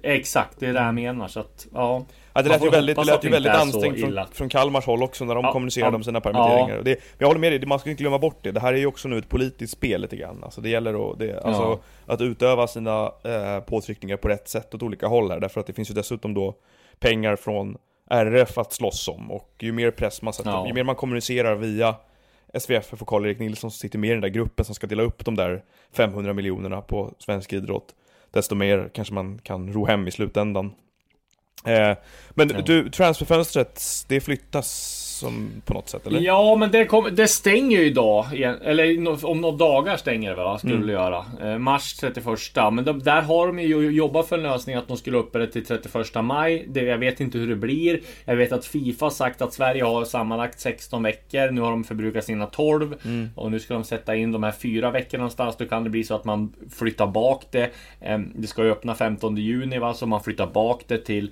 [0.02, 1.28] exakt, det är det jag menar.
[1.28, 2.06] Så att, ja.
[2.36, 5.26] Ja, det lät ju väldigt, det lät ju väldigt ansträngt från, från Kalmars håll också
[5.26, 6.76] när de Ja, kommunicerade ja, om sina permitteringar.
[6.76, 6.82] ja.
[6.82, 8.52] Det, men jag håller med dig, det- man ska inte glömma bort det.
[8.52, 10.44] Det här är ju också nu ett politiskt spel lite grann.
[10.44, 14.84] Alltså det gäller att, det, alltså, att utöva sina eh, påtryckningar på rätt sätt åt
[14.84, 15.40] olika håll här.
[15.40, 16.56] Därför att det finns ju dessutom då
[17.00, 17.78] pengar från
[18.10, 19.32] RF att slåss om.
[19.32, 21.96] Och ju mer press man sätter, ju mer man kommunicerar via
[22.60, 25.26] SVFF och Karl-Erik Nilsson som sitter med i den där gruppen som ska dela upp
[25.26, 25.64] de där
[25.96, 27.96] 500 miljonerna på svensk idrott,
[28.32, 30.72] desto mer kanske man kan ro hem i slutändan.
[31.68, 31.96] Eh,
[32.36, 32.62] men Ja.
[32.62, 34.70] du, transferfönstret, det flyttas
[35.24, 36.20] som på något sätt eller?
[36.20, 38.26] Ja, men det, kom, det stänger ju idag.
[38.64, 40.58] Eller om några dagar stänger det väl, va?
[40.58, 40.88] skulle Mm.
[40.88, 41.26] det göra.
[41.42, 42.26] Eh, mars 31.
[42.72, 45.48] Men de, där har de ju jobbat för en lösning att de skulle uppe det
[45.48, 46.66] till 31 maj.
[46.70, 48.00] Det, jag vet inte hur det blir.
[48.26, 51.52] Jag vet att Fifa har sagt att Sverige har sammanlagt 16 veckor.
[51.52, 52.96] Nu har de förbrukat sina 12.
[53.06, 53.30] Mm.
[53.36, 55.56] Och nu ska de sätta in de här fyra veckorna någonstans.
[55.58, 57.70] Då kan det bli så att man flyttar bak det.
[58.02, 61.32] Eh, Det ska ju öppna 15 juni va, så man flyttar bak det till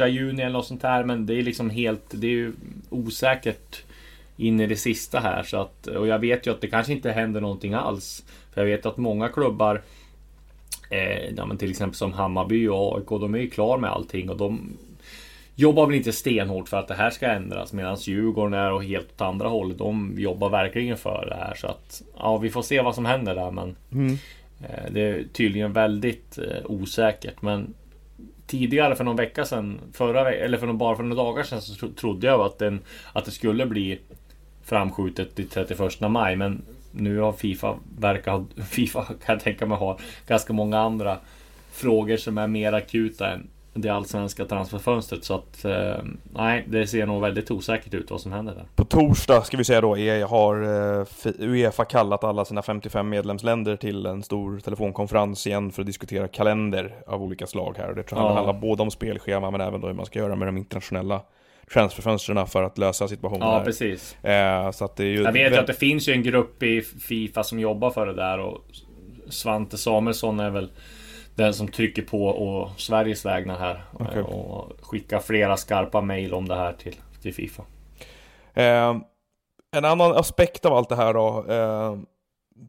[0.00, 1.04] 1 juni eller något sånt här.
[1.04, 2.52] Men det är liksom helt, det är ju
[2.90, 3.21] osäkert
[4.36, 5.42] in i det sista här.
[5.42, 8.24] Så att, och jag vet ju att det kanske inte händer någonting alls.
[8.54, 9.82] För jag vet att många klubbar
[10.90, 14.36] eh, ja, till exempel som Hammarby och AIK, de är ju klar med allting och
[14.36, 14.76] de
[15.54, 19.12] jobbar väl inte stenhårt för att det här ska ändras medan Djurgården är och helt
[19.12, 19.78] åt andra hållet.
[19.78, 23.34] De jobbar verkligen för det här så att ja, vi får se vad som händer
[23.34, 23.50] där.
[23.50, 24.18] Men Mm.
[24.60, 27.42] eh, det är tydligen väldigt eh, osäkert.
[27.42, 27.74] Men
[28.52, 31.88] tidigare för någon vecka sedan, förra eller för någon, bara för några dagar sedan så
[31.88, 32.80] trodde jag att, den,
[33.12, 33.98] att det skulle bli
[34.64, 36.36] framskjutet till 31 maj.
[36.36, 41.18] Men nu har Fifa verkar ha, Fifa kan jag tänka mig ha ganska många andra
[41.72, 45.24] frågor som är mer akuta än det allsvenska transferfönstret.
[45.24, 45.94] Så att eh,
[46.34, 48.64] nej, det ser nog väldigt osäkert ut vad som händer där.
[48.76, 50.62] På torsdag ska vi säga då, är, har
[51.00, 51.06] eh,
[51.38, 56.94] Uefa kallat alla sina 55 medlemsländer till en stor telefonkonferens igen för att diskutera kalender
[57.06, 57.88] av olika slag här.
[57.88, 58.34] Och det tror jag Ja.
[58.34, 61.20] handlar både om spelschema men även då hur man ska göra med de internationella
[61.72, 63.64] transferfönstren för att lösa situationen Ja, här.
[63.64, 64.24] precis.
[64.24, 66.62] Eh, så att det är ju Jag vet ju att det finns ju en grupp
[66.62, 68.64] i Fifa som jobbar för det där och
[69.28, 70.70] Svante Samuelsson är väl
[71.34, 74.22] den som trycker på och Sveriges vägnar här Okej.
[74.22, 77.62] och skickar flera skarpa mejl om det här till, till Fifa.
[78.54, 78.96] Eh,
[79.76, 81.98] en annan aspekt av allt det här då, eh,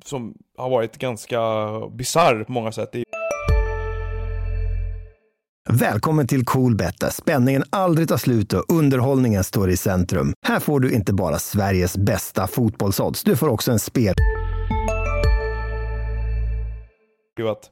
[0.05, 1.39] som har varit ganska
[1.91, 3.03] bisarr på många sätt, är
[5.69, 10.33] Välkommen till Coolbet där spänningen aldrig tar slut och underhållningen står i centrum.
[10.45, 14.15] Här får du inte bara Sveriges bästa fotbollsodds, du får också en spel...
[17.51, 17.69] att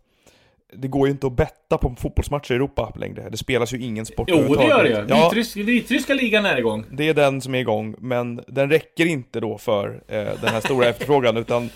[0.75, 3.29] det går ju inte att betta på fotbollsmatcher i Europa längre.
[3.29, 5.05] Det spelas ju ingen sport Jo, det gör det ju.
[5.09, 6.85] Ja, Vitrysk, Vitryska ligan är igång.
[6.91, 10.59] det är den som är igång, men den räcker inte då för eh, den här
[10.59, 11.69] stora efterfrågan, utan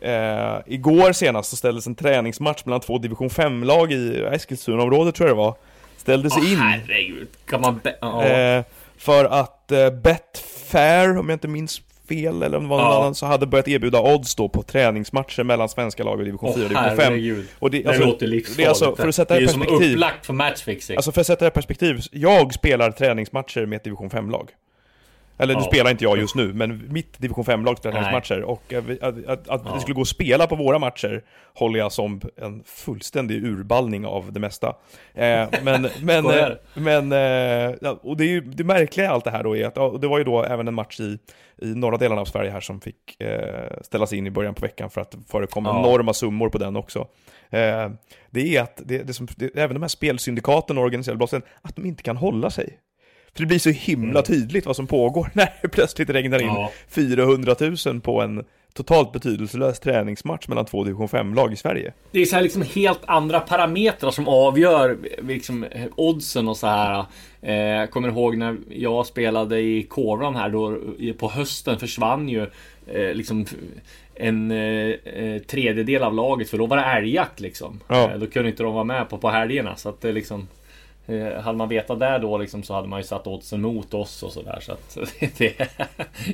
[0.00, 5.36] eh, igår senast så ställdes en träningsmatch mellan två division 5-lag i Eskilstunaområdet tror jag
[5.36, 5.54] det var.
[5.96, 6.58] Ställdes Åh in.
[6.58, 7.28] herregud.
[7.46, 7.80] Kan man...
[7.84, 8.24] Be- ja.
[8.24, 8.64] Eh,
[8.98, 12.98] för att eh, Betfair, om jag inte minns fel, eller om det var någon Ja.
[13.00, 16.54] annan, så hade börjat erbjuda odds då på träningsmatcher mellan svenska lag i division Åh
[16.56, 16.98] 4 och division 5.
[16.98, 17.46] herregud.
[17.58, 18.56] Och det, Det alltså, låter livsfarligt.
[18.56, 20.96] det är alltså, för att sätta det det är som upplagt för matchfixing.
[20.96, 24.50] Alltså för att sätta det i perspektiv, jag spelar träningsmatcher med ett division 5-lag.
[25.38, 25.66] Eller nu Ja.
[25.66, 28.42] spelar inte jag just nu, men mitt division 5-lag spelar träningsmatcher.
[28.42, 29.72] Och att, vi- att, att, att Ja.
[29.74, 31.22] det skulle gå att spela på våra matcher
[31.54, 34.68] håller jag som en fullständig urballning av det mesta.
[35.14, 39.30] Eh, men, men, eh, men, eh, och det, är ju, det märkliga i allt det
[39.30, 41.18] här då är att, och det var ju då även en match i,
[41.62, 44.90] i norra delarna av Sverige här som fick eh, ställas in i början på veckan
[44.90, 45.78] för att det förekom Ja.
[45.80, 46.98] enorma summor på den också.
[47.50, 47.90] Eh,
[48.30, 51.76] det är att, det, det som, det, även de här spelsyndikaten och organiserade brotten, att
[51.76, 52.78] de inte kan hålla sig.
[53.36, 56.60] För det blir så himla tydligt vad som pågår när det plötsligt regnar in Mm.
[56.60, 56.70] Ja.
[56.88, 57.54] 400
[57.86, 58.44] 000 på en
[58.74, 61.92] totalt betydelselös träningsmatch mellan två division 5-lag i Sverige.
[62.10, 66.66] Det är så här liksom helt andra parametrar som avgör liksom eh, oddsen och så
[66.66, 67.04] här.
[67.42, 72.28] Eh, Jag kommer ihåg när jag spelade i Kåran här då eh, på hösten försvann
[72.28, 72.42] ju
[72.86, 73.46] eh, liksom
[74.14, 77.80] en eh, eh, tredjedel av laget för då var det älgjakt liksom.
[77.88, 78.10] Ja.
[78.12, 80.48] Eh, Då kunde inte de vara med på, på helgerna så att det liksom
[81.06, 84.22] eh, hade man vetat där då liksom så hade man ju satt oddsen mot oss
[84.22, 84.98] och sådär så att
[85.38, 85.68] det,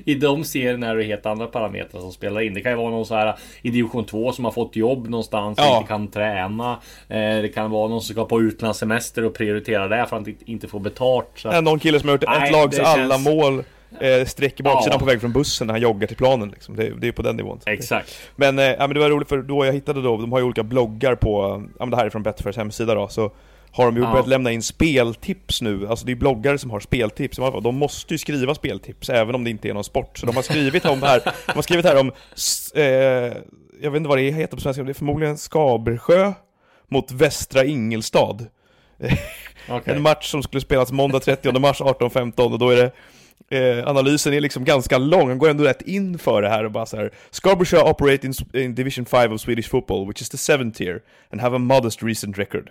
[0.04, 2.54] I de serierna är det helt andra parametrar som spelar in.
[2.54, 5.58] Det kan ju vara någon så här i division 2 som har fått jobb någonstans
[5.58, 5.76] och Ja.
[5.76, 6.70] inte kan träna.
[7.08, 10.68] Eh, Det kan vara någon som ska på utlandssemester och prioritera det för att inte-
[10.68, 11.28] få betalt.
[11.36, 13.64] Så att, Någon kille som har gjort Nej, ett lags det alla känns- mål
[14.00, 14.98] eh, sträcker baksidan Ja.
[14.98, 16.48] på väg från bussen när han joggar till planen.
[16.48, 16.76] Liksom.
[16.76, 17.60] Det, det är på den nivån.
[17.66, 18.14] Exakt.
[18.36, 20.62] Men, eh, men det var roligt för då jag hittade då, de har ju olika
[20.62, 23.30] bloggar på, ja men det här är från Betfairs hemsida då, så
[23.72, 24.10] har de ju Ja.
[24.10, 28.18] börjat lämna in speltips nu, alltså det är bloggare som har speltips, de måste ju
[28.18, 30.18] skriva speltips även om det inte är någon sport.
[30.18, 32.12] Så de har skrivit om här, de har skrivit här om,
[32.74, 32.84] eh,
[33.82, 36.32] jag vet inte vad det heter på svenska, det är förmodligen Skabersjö
[36.88, 38.38] mot Västra Ingelstad.
[39.68, 39.94] Okej.
[39.94, 42.92] En match som skulle spelas måndag 30 mars 18.15 och då är det
[43.50, 46.70] Eh, analysen är liksom ganska lång, han går ändå rätt in för det här och
[46.70, 50.36] bara så här Scarborough operate in, in Division 5 of Swedish football, which is the
[50.36, 52.70] seventh tier, and have a modest recent record.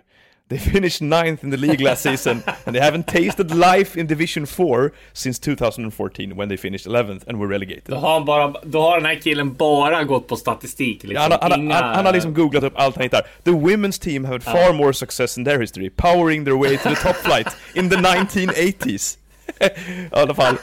[0.52, 4.46] They finished ninth in the league last season and they haven't tasted life in Division
[4.46, 7.94] 4 since 2014 when they finished 11th and were Då relegated.
[7.96, 11.04] har, han bara, då har den här killen bara gått på statistik.
[11.04, 11.22] Liksom.
[11.22, 13.22] Han, har- han, har- Inga- han, han har liksom googlat upp allt han hittar.
[13.44, 16.90] The women's team have had far more success in their history, powering their way to
[16.90, 19.18] the top flight in the 1980s.
[19.62, 19.70] I
[20.12, 20.56] alla fall.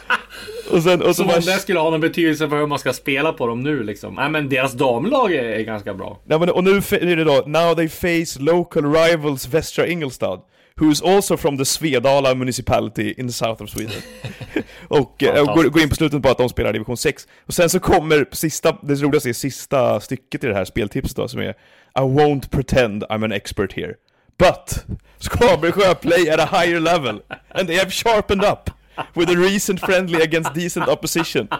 [0.71, 2.93] Och sen, och så Som om det skulle ha någon betydelse för hur man ska
[2.93, 4.15] spela på dem nu liksom.
[4.15, 6.21] Nej men deras damlag är, är ganska bra.
[6.25, 10.41] Nej, men, och nu är det då, now they face local rivals Västra Ingelstad,
[10.81, 14.03] who is also from the Svedala municipality in the south of Sweden.
[14.89, 17.29] och eh, går, går in på slutet på att de spelar division 6.
[17.47, 21.29] Och sen så kommer sista, det roligaste är sista stycket i det här speltipset då,
[21.29, 21.51] som är
[21.99, 23.95] I won't pretend I'm an expert here.
[24.39, 24.85] But
[25.19, 28.71] Skabersjö play at a higher level, and they have sharpened up
[29.15, 31.49] with a recent friendly against decent opposition.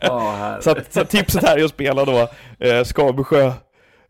[0.00, 0.60] Här.
[0.60, 3.52] Så, att, så att tipset här är att spela då eh, Skabersjö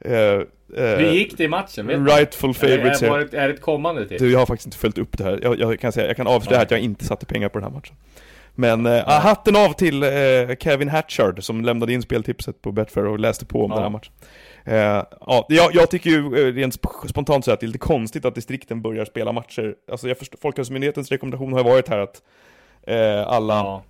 [0.05, 0.40] eh, eh,
[0.77, 1.87] Hur gick det i matchen?
[1.87, 2.16] Vet?
[2.18, 4.18] Rightful Är, favorites är, det- är det ett kommande till?
[4.18, 5.38] Du, jag har faktiskt inte följt upp det här.
[5.42, 7.75] Jag, jag kan säga, jag kan avslöja att jag inte satte pengar på den här
[7.79, 7.96] matchen.
[8.55, 10.09] Men eh, ah, hatten av till eh,
[10.61, 13.75] Kevin Hatchard som lämnade in speltipset på Betfair och läste på om Ja.
[13.75, 14.12] den här matchen.
[14.64, 14.75] Eh,
[15.20, 18.25] ja, jag, jag tycker ju eh, rent sp- spontant så att det är lite konstigt
[18.25, 19.75] att distrikten börjar spela matcher.
[19.90, 22.22] Alltså jag förstår, Folkhälsomyndighetens rekommendation har ju varit här att
[22.87, 23.83] eh, alla Ja.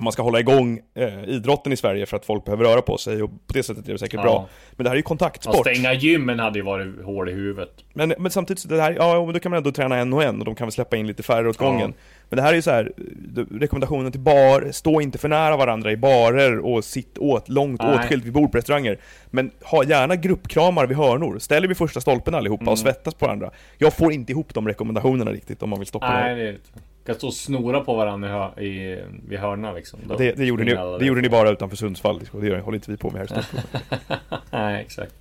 [0.00, 3.22] man ska hålla igång eh, idrotten i Sverige för att folk behöver röra på sig
[3.22, 4.22] och på det sättet är det säkert Ja.
[4.22, 4.48] bra.
[4.72, 5.56] Men det här är ju Att kontaktsport.
[5.56, 7.84] stänga gymmen hade ju varit hål i huvudet.
[7.94, 10.22] Men, men samtidigt, så det här, ja men då kan man ändå träna en och
[10.22, 11.90] en och de kan väl släppa in lite färre åt Ja.
[12.32, 15.56] Men det här är ju så här, det- rekommendationen till bar, stå inte för nära
[15.56, 17.94] varandra i barer och sitt åt, långt Nej.
[17.98, 18.98] åtskilt vid bord på restauranger.
[19.30, 22.72] Men ha gärna gruppkramar vid hörnor, ställ er vid första stolpen allihopa Mm.
[22.72, 23.50] och svettas på varandra.
[23.78, 26.42] Jag får inte ihop de rekommendationerna riktigt om man vill stoppa Nej, det.
[26.42, 26.68] det är inte.
[27.06, 30.00] Kan stå och snora på varandra i, i, vid hörnan liksom.
[30.08, 32.76] Då- Det, det, gjorde ni, alla det gjorde ni bara utanför Sundsvall, det gör- håller
[32.76, 33.64] inte vi på med här i Stockholm.
[34.50, 35.14] Nej, exakt.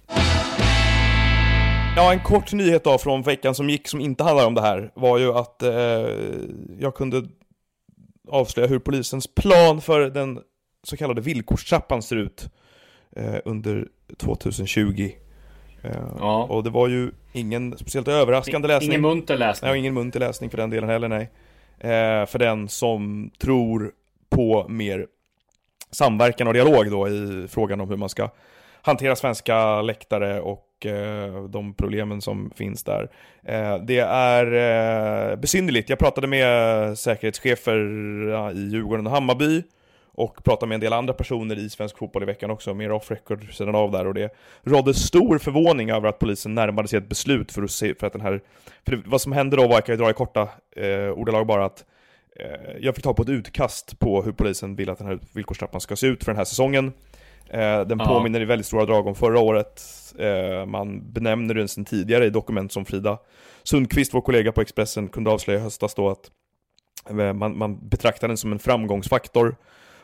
[1.95, 4.91] Ja, en kort nyhet då från veckan som gick som inte handlar om det här
[4.95, 5.71] var ju att eh,
[6.79, 7.23] jag kunde
[8.29, 10.39] avslöja hur polisens plan för den
[10.83, 12.49] så kallade villkorstrappan ser ut
[13.15, 15.09] eh, under 2020.
[15.83, 16.43] Eh, Ja.
[16.43, 18.89] Och det var ju ingen speciellt överraskande läsning.
[18.89, 19.71] Ingen munter läsning.
[19.71, 21.29] Nej, ingen munter läsning för den delen heller, nej.
[21.79, 23.91] Eh, för den som tror
[24.29, 25.07] på mer
[25.91, 28.29] samverkan och dialog då i frågan om hur man ska
[28.81, 33.09] hantera svenska läktare och Eh, de problemen som finns där.
[33.43, 34.45] Eh, det är
[35.31, 35.89] eh, besynnerligt.
[35.89, 37.77] Jag pratade med säkerhetschefer
[38.55, 39.63] i Djurgården och Hammarby
[40.13, 43.11] och pratade med en del andra personer i svensk fotboll i veckan också, mer off
[43.11, 44.29] record sidan av där och det
[44.63, 48.13] rådde stor förvåning över att polisen närmade sig ett beslut för att se, för att
[48.13, 48.41] den här,
[48.85, 51.47] för det, vad som hände då var, jag kan ju dra i korta eh, ordalag
[51.47, 51.85] bara att
[52.35, 55.81] eh, jag fick ta på ett utkast på hur polisen vill att den här villkorstrappan
[55.81, 56.93] ska se ut för den här säsongen.
[57.49, 58.05] Eh, den Ja.
[58.05, 59.81] påminner i väldigt stora drag om förra året.
[60.19, 63.17] Eh, man benämner den sedan tidigare i dokument som Frida
[63.63, 66.31] Sundqvist, vår kollega på Expressen, kunde avslöja i höstas då att
[67.09, 69.55] eh, man, man betraktar den som en framgångsfaktor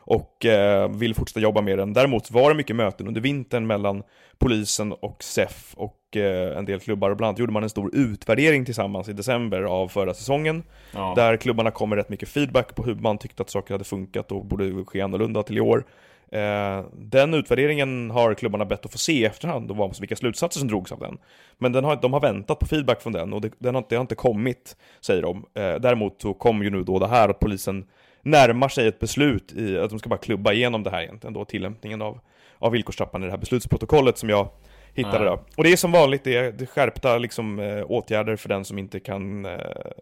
[0.10, 1.93] och eh, vill fortsätta jobba med den.
[1.93, 4.04] Däremot var det mycket möten under vintern mellan
[4.38, 7.10] polisen och SEF och eh, en del klubbar.
[7.12, 10.63] Och bland annat gjorde man en stor utvärdering tillsammans i december av förra säsongen.
[10.93, 11.13] Ja.
[11.15, 14.32] Där klubbarna kom med rätt mycket feedback på hur man tyckte att saker hade funkat
[14.32, 15.84] och borde ske annorlunda till i år.
[16.32, 20.60] Eh, den utvärderingen har klubbarna bett att få se i efterhand och vad, vilka slutsatser
[20.60, 21.18] som drogs av den.
[21.58, 23.96] Men den har, de har väntat på feedback från den och det, den har, det
[23.96, 25.38] har inte kommit, säger de.
[25.38, 27.86] Eh, däremot så kom ju nu då det här att polisen
[28.22, 31.46] närmar sig ett beslut i att de ska bara klubba igenom det här egentligen då,
[31.46, 32.20] tillämpningen av,
[32.58, 34.50] av villkorstrappan i det här beslutsprotokollet som jag
[34.97, 35.39] hittade Ja.
[35.55, 38.65] Och det är som vanligt, det är, det är skärpta liksom, eh, åtgärder för den
[38.65, 39.51] som inte kan eh,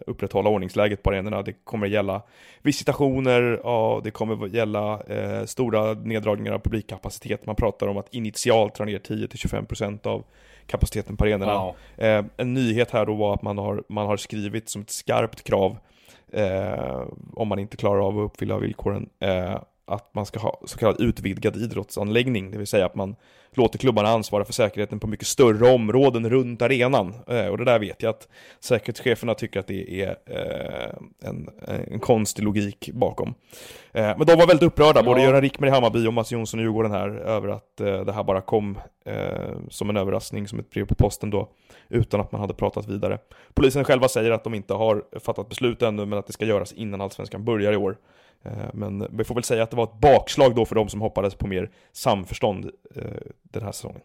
[0.08, 1.42] upprätthålla ordningsläget på arenorna.
[1.42, 2.22] Det kommer gälla
[2.62, 7.46] visitationer, ja, det kommer gälla eh, stora neddragningar av publikkapacitet.
[7.46, 10.24] Man pratar om att initialt dra ner 10-25% av
[10.68, 11.52] kapaciteten på arenorna.
[11.52, 11.76] Ja.
[11.98, 15.44] Eh, en nyhet här då var att man har, man har skrivit som ett skarpt
[15.44, 15.78] krav
[16.32, 17.04] eh,
[17.34, 21.02] om man inte klarar av att uppfylla villkoren eh, att man ska ha så kallad
[21.02, 23.16] utvidgad idrottsanläggning, det vill säga att man
[23.58, 27.14] låter klubbarna ansvara för säkerheten på mycket större områden runt arenan.
[27.28, 28.28] Eh, och det där vet jag att
[28.60, 31.50] säkerhetscheferna tycker att det är eh, en,
[31.88, 33.34] en konstig logik bakom.
[33.94, 35.28] Eh, men de var väldigt upprörda, både Ja.
[35.28, 38.42] Göran Rickmer i Hammarby och Mats Jonsson i Djurgården här, över att det här bara
[38.42, 38.78] kom
[39.70, 41.50] som en överraskning, som ett brev på posten då,
[41.90, 43.18] utan att man hade pratat vidare.
[43.54, 46.74] Polisen själva säger att de inte har fattat beslut ännu, men att det ska göras
[46.74, 47.98] innan Allsvenskan börjar i år.
[48.46, 51.02] Eh, Men vi får väl säga att det var ett bakslag då för de som
[51.02, 53.02] hoppades på mer samförstånd eh,
[53.52, 54.02] den här säsongen.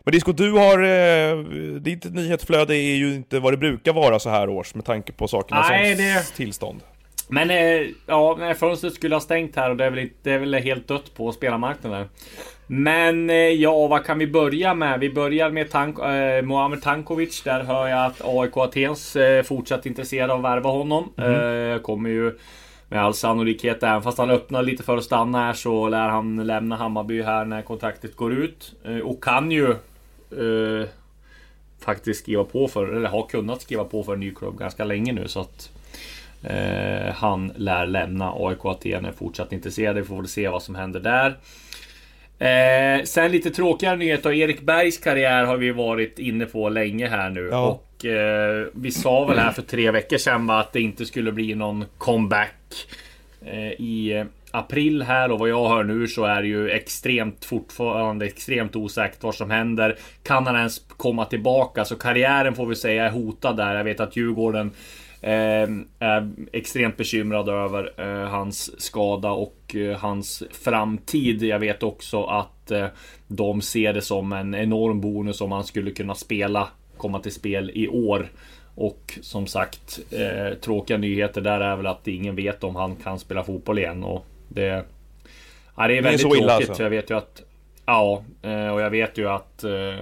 [0.00, 1.38] Men Disco, du har, eh,
[1.80, 5.28] ditt nyhetsflöde är ju inte vad det brukar vara så här års med tanke på
[5.28, 6.80] sakernas Nej, det- tillstånd.
[7.28, 10.38] Men eh, ja, när fönstret skulle ha stängt här och det är väl, det är
[10.38, 12.08] väl helt dött på spelarmarknaden.
[12.66, 15.00] Men eh, ja, vad kan vi börja med?
[15.00, 17.42] Vi börjar med Tank, eh, Mohamed Tankovic.
[17.42, 21.12] Där hör jag att AIK Atens fortsatt intresserade av att värva honom.
[21.18, 21.80] Mm.
[21.82, 22.38] kommer ju
[22.94, 26.46] med all sannolikhet, även fast han öppnar lite för att stanna här, så lär han
[26.46, 28.72] lämna Hammarby här när kontraktet går ut.
[28.84, 29.70] Eh, och kan ju
[30.30, 30.88] eh,
[31.80, 35.12] faktiskt skriva på för, eller har kunnat skriva på för en ny klubb ganska länge
[35.12, 35.28] nu.
[35.28, 35.70] Så att
[36.42, 39.96] eh, han lär lämna AIK Aten är fortsatt intresserad.
[39.96, 41.36] Vi får väl se vad som händer där.
[42.38, 44.32] Eh, sen lite tråkigare nyheter.
[44.32, 47.48] Erik Bergs karriär har vi varit inne på länge här nu.
[47.50, 47.66] Ja.
[47.66, 51.54] Och eh, vi sa väl här för tre veckor sedan att det inte skulle bli
[51.54, 52.86] någon comeback
[53.46, 58.26] eh, i april här och vad jag hör nu så är det ju extremt fortfarande
[58.26, 59.96] extremt osäkert vad som händer.
[60.22, 61.84] Kan han ens komma tillbaka?
[61.84, 63.74] Så karriären får vi säga är hotad där.
[63.74, 64.72] Jag vet att Djurgården Eh,
[65.98, 71.42] är extremt bekymrad över eh, hans skada och eh, hans framtid.
[71.42, 72.72] Jag vet också att
[73.26, 77.70] de ser det som en enorm bonus om han skulle kunna spela, komma till spel
[77.74, 78.28] i år.
[78.74, 83.18] Och som sagt, eh, tråkiga nyheter där är väl att ingen vet om han kan
[83.18, 84.04] spela fotboll igen.
[84.04, 84.84] Och det,
[85.76, 86.68] ja, det är väldigt det är tråkigt.
[86.68, 86.82] Alltså.
[86.82, 87.42] Jag vet ju att...
[87.86, 88.24] Ja,
[88.72, 89.64] och jag vet ju att...
[89.64, 89.94] Eh,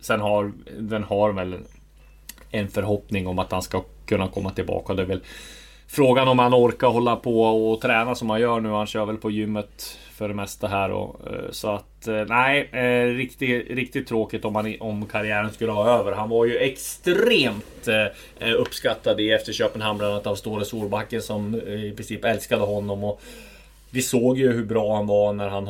[0.00, 1.56] sen har den har väl
[2.52, 4.94] en förhoppning om att han ska kunna komma tillbaka.
[4.94, 5.20] Det är väl
[5.86, 8.68] frågan om han orkar hålla på och träna som han gör nu.
[8.68, 10.90] Han kör väl på gymmet för det mesta här.
[10.90, 15.72] Och, eh, så att eh, nej, eh, riktigt, riktigt tråkigt om, han, om karriären skulle
[15.72, 16.12] ha över.
[16.12, 17.88] Han var ju extremt
[18.58, 23.04] uppskattad i efter Köpenhamn, bland annat av Ståle Solbacken som i princip älskade honom.
[23.04, 23.20] Och,
[23.94, 25.66] vi såg ju hur bra han var när han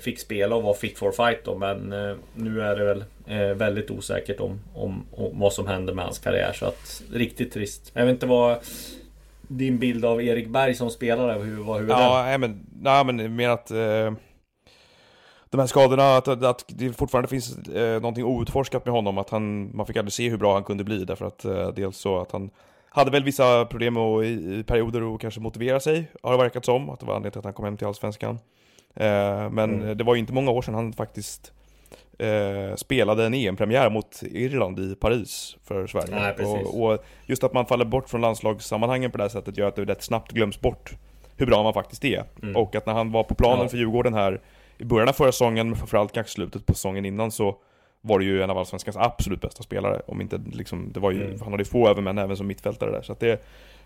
[0.00, 1.88] fick spela och var fit for fight då, men
[2.34, 6.18] nu är det väl eh, väldigt osäkert om, om, om, vad som händer med hans
[6.18, 6.52] karriär.
[6.52, 7.90] Så att riktigt trist.
[7.94, 8.58] Jag vet inte vad
[9.48, 13.36] din bild av Erik Berg som spelare, hur var hur Ja, nej, men, nej, men
[13.36, 14.12] mer att eh,
[15.50, 19.18] de här skadorna, att, att det fortfarande finns eh, någonting outforskat med honom.
[19.18, 21.96] Att han, man fick aldrig se hur bra han kunde bli därför att eh, dels
[21.96, 22.50] så att han
[22.88, 26.64] hade väl vissa problem att, i, i perioder att kanske motivera sig, har det verkat
[26.64, 26.90] som.
[26.90, 28.38] Att det var anledningen till att han kom hem till Allsvenskan.
[28.94, 29.98] Eh, men mm.
[29.98, 31.52] det var ju inte många år sedan han faktiskt
[32.18, 36.34] eh, spelade en EM-premiär mot Irland i Paris för Sverige.
[36.36, 39.68] Nej, och, och, just att man faller bort från landslagssammanhangen på det här sättet gör
[39.68, 40.94] att det rätt snabbt glöms bort
[41.36, 42.24] hur bra man faktiskt är.
[42.42, 42.56] Mm.
[42.56, 43.68] Och att när han var på planen ja.
[43.68, 44.40] för Djurgården här
[44.78, 47.56] i början av förra säsongen, men framförallt kanske slutet på säsongen innan så
[48.06, 50.02] var det ju en av Allsvenskans absolut bästa spelare.
[50.06, 51.40] Om inte liksom, det var ju, mm.
[51.40, 53.02] han hade ju få övermän även som mittfältare där.
[53.02, 53.32] Så att det,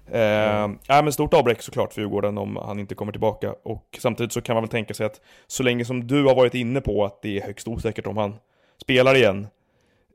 [0.07, 0.79] eh, mm.
[0.89, 3.55] äh, men stort avbräck såklart för Djurgården om han inte kommer tillbaka.
[3.63, 6.55] Och samtidigt så kan man väl tänka sig att så länge som du har varit
[6.55, 8.35] inne på att det är högst osäkert om han
[8.83, 9.47] spelar igen,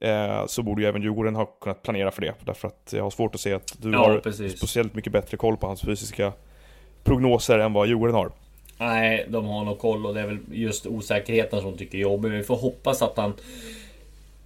[0.01, 2.33] eh, så borde ju även Djurgården ha kunnat planera för det.
[2.45, 4.57] Därför att jag har svårt att se att du ja, har precis.
[4.57, 6.33] speciellt mycket bättre koll på hans fysiska
[7.03, 8.31] prognoser än vad Djurgården har.
[8.77, 12.29] Nej, de har nog koll och det är väl just osäkerheten som tycker är jobbig.
[12.29, 13.33] Men vi får hoppas att han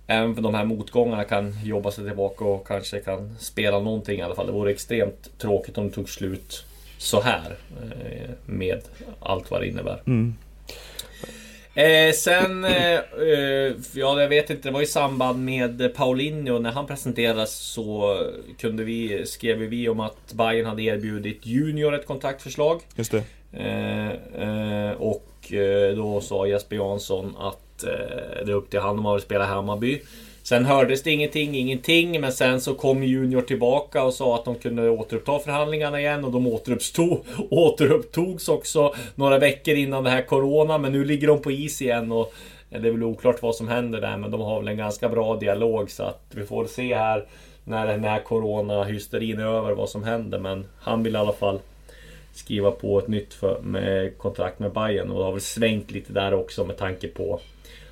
[0.08, 4.22] även för de här motgångarna kan jobba sig tillbaka och kanske kan spela någonting i
[4.22, 4.46] alla fall.
[4.46, 6.66] Det vore extremt tråkigt om det tog slut
[6.98, 8.82] så här eh, med
[9.20, 10.02] allt vad det innebär.
[10.06, 10.36] Mm.
[11.78, 16.72] Eh, sen, eh, eh, ja jag vet inte, det var i samband med Paulinho när
[16.72, 18.18] han presenterades så
[18.58, 22.82] kunde vi, skrev vi om att Bayern hade erbjudit Junior ett kontaktförslag.
[22.96, 23.24] Just det.
[23.54, 24.08] Eh,
[24.42, 25.54] eh, och
[25.96, 30.02] då sa Jesper Jansson att Eh, det är upp till honom att spela Hammarby.
[30.44, 32.22] Sen hördes det ingenting, ingenting.
[32.22, 36.26] Men sen så kom Junior tillbaka och sa att de kunde återuppta förhandlingarna igen.
[36.26, 40.78] Och de återuppstod, återupptogs också några veckor innan det här Corona.
[40.78, 42.12] Men nu ligger de på is igen.
[42.12, 42.34] Och
[42.70, 44.18] det är väl oklart vad som händer där.
[44.18, 45.92] Men de har väl en ganska bra dialog.
[45.92, 47.26] Så att vi får se här
[47.64, 50.40] när den här Corona-hysterin är över vad som händer.
[50.40, 51.60] Men han vill i alla fall
[52.38, 55.12] skriva på ett nytt för, med kontrakt med Bayern.
[55.12, 57.40] Och det har väl svängt lite där också med tanke på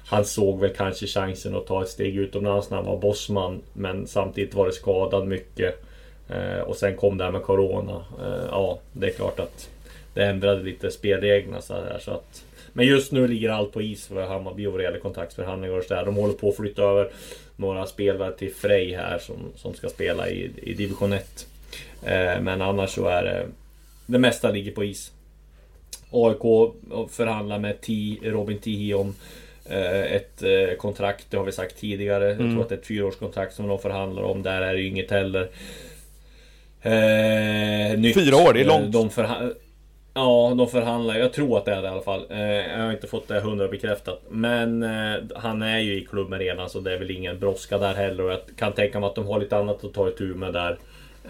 [0.07, 4.07] han såg väl kanske chansen att ta ett steg utomlands när han var bossman Men
[4.07, 5.83] samtidigt var det skadad mycket.
[6.29, 8.05] Eh, Och sen kom det här med Corona.
[8.21, 9.69] Eh, Ja, det är klart att
[10.13, 14.07] Det ändrade lite spelreglerna så här, så att Men just nu ligger allt på is
[14.07, 17.09] för Hammarby vad det gäller kontraktsförhandlingar och sådär De håller på att flytta över
[17.55, 21.47] Några spelare till Frej här som, som ska spela i, i division 1
[22.03, 23.45] eh, Men annars så är det
[24.05, 25.11] det mesta ligger på is.
[26.11, 26.73] AIK
[27.09, 29.15] förhandlar med T, Robin Tihi om
[29.69, 32.31] eh, ett eh, kontrakt, det har vi sagt tidigare.
[32.31, 32.45] Mm.
[32.45, 34.43] Jag tror att det är ett fyraårskontrakt som de förhandlar om.
[34.43, 35.49] Där är det ju inget heller.
[36.81, 38.15] Eh, nytt.
[38.15, 38.91] Fyra år, det är långt.
[38.91, 39.09] De
[40.17, 41.15] Ja, de förhandlar.
[41.15, 42.25] Jag tror att det är det i alla fall.
[42.29, 44.21] Jag har inte fått det hundra bekräftat.
[44.29, 44.83] Men
[45.35, 48.23] han är ju i klubben redan så det är väl ingen brådska där heller.
[48.23, 50.77] Och jag kan tänka mig att de har lite annat att ta itu med där.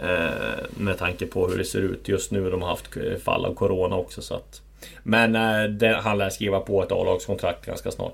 [0.04, 2.50] Eh, med tanke på hur det ser ut just nu.
[2.50, 2.88] De har haft
[3.24, 4.22] fall av Corona också.
[4.22, 4.62] Så att,
[5.04, 8.14] men eh, det, han lär skriva på ett A-lagskontrakt ganska snart.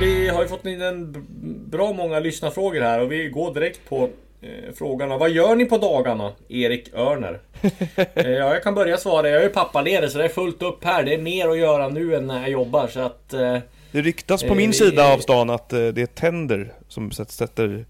[0.00, 1.26] Vi har ju fått in en
[1.70, 4.08] bra många lyssnarfrågor här och vi går direkt på
[4.42, 5.18] eh, frågorna.
[5.18, 6.32] Vad gör ni på dagarna?
[6.48, 7.38] Erik Örner.
[8.14, 8.22] ja,
[8.54, 9.28] jag kan börja svara.
[9.28, 11.02] Jag är pappaledig så det är fullt upp här.
[11.02, 13.32] Det är mer att göra nu än när jag jobbar så att...
[13.32, 13.58] Eh,
[13.92, 17.30] Det ryktas på min Eh, sida av stan att eh, det är tänder som sätt-
[17.30, 17.84] sätter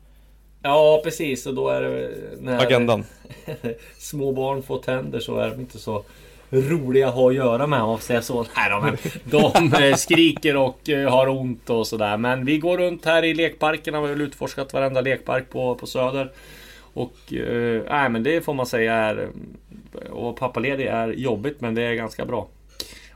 [0.65, 1.47] ja, precis.
[1.47, 2.11] Och då är det...
[2.41, 3.05] När agendan.
[3.99, 6.05] små barn får tänder så är de inte så
[6.51, 8.47] roliga att ha att göra med om man säga så.
[8.57, 12.17] Nej då, men de eh, skriker och eh, har ont och sådär.
[12.17, 14.01] Men vi går runt här i lekparkerna.
[14.01, 16.33] Vi har väl utforskat varenda lekpark på, på Söder.
[16.95, 19.29] Och eh, men det får man säga är...
[20.11, 22.49] Och pappaledig är jobbigt men det är ganska bra.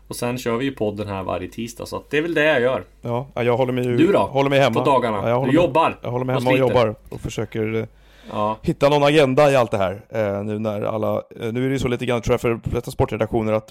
[0.09, 2.45] Och sen kör vi ju podden här varje tisdag så att det är väl det
[2.45, 2.85] jag gör.
[3.03, 3.97] Ja, ja, jag håller mig ju...
[3.97, 4.19] Du då?
[4.19, 4.81] Håller mig hemma.
[4.81, 5.17] På dagarna?
[5.19, 5.99] Ja, jag håller Du jobbar?
[6.03, 6.75] Jag håller mig och hemma och sliter?
[6.81, 7.85] jobbar och försöker eh,
[8.33, 8.57] Ja.
[8.63, 10.01] hitta någon agenda i allt det här.
[10.09, 11.15] Eh, nu när alla...
[11.17, 13.71] Eh, nu är det ju så lite grann tror jag för de flesta sportredaktioner att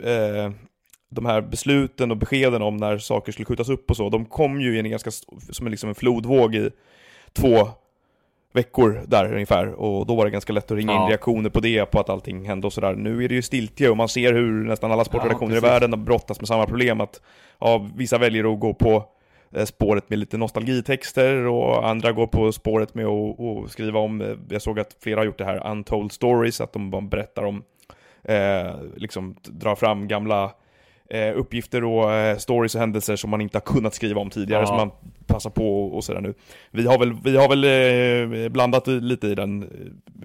[0.00, 0.50] eh,
[1.10, 4.60] de här besluten och beskeden om när saker skulle skjutas upp och så, de kom
[4.60, 5.10] ju i en ganska,
[5.50, 6.70] som en, liksom en flodvåg i
[7.32, 7.68] två
[8.54, 11.06] veckor där ungefär och då var det ganska lätt att ringa in Ja.
[11.10, 12.94] reaktioner på det, på att allting hände och sådär.
[12.94, 15.70] Nu är det ju stiltje och man ser hur nästan alla sportredaktioner i precis.
[15.70, 17.20] världen brottas med samma problem att
[17.60, 19.04] ja, vissa väljer att gå på
[19.56, 24.20] eh, spåret med lite nostalgitexter och andra går på spåret med att att skriva om,
[24.20, 27.44] eh, jag såg att flera har gjort det här untold stories, att de bara berättar
[27.44, 27.62] om,
[28.24, 30.50] eh, liksom drar fram gamla
[31.10, 34.62] eh, uppgifter och eh, stories och händelser som man inte har kunnat skriva om tidigare,
[34.62, 34.66] Ja.
[34.66, 34.90] som man
[35.26, 36.34] passar på och, och sådär nu.
[36.70, 37.64] Vi har väl, vi har väl
[38.44, 39.68] eh, blandat lite i den eh,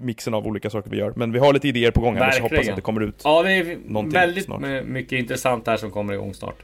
[0.02, 2.42] mixen av olika saker vi gör, men vi har lite idéer på gång här, så
[2.42, 3.20] hoppas att det kommer ut.
[3.24, 4.60] Ja, det är väldigt snart.
[4.60, 6.56] my- mycket intressant här som kommer igång snart.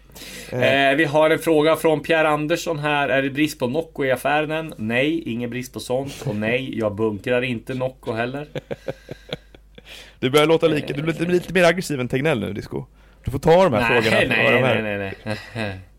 [0.53, 0.91] Eh.
[0.91, 3.09] Eh, vi har en fråga från Pierre Andersson här.
[3.09, 4.75] Är det brist på Nocco i affären?
[4.77, 6.25] Nej, ingen brist på sånt.
[6.27, 8.47] Och nej, jag bunkrar inte Nocco heller.
[10.21, 12.85] Du börjar låta lika, du blir lite, lite mer aggressiv än Tegnell nu, Disco.
[13.27, 14.17] Du får ta de här nej, frågorna.
[14.17, 14.83] nej, nej, här.
[14.83, 15.15] nej,
[15.55, 15.81] nej.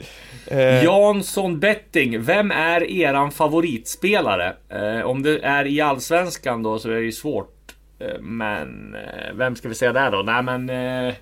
[0.51, 2.21] Eh, Jansson Betting.
[2.21, 4.53] Vem är eran favoritspelare?
[4.69, 7.75] Eh, om det är i Allsvenskan då så är det ju svårt.
[7.99, 10.21] Eh, men eh, vem ska vi säga där då?
[10.21, 10.69] Nej men...
[10.69, 11.13] Eh,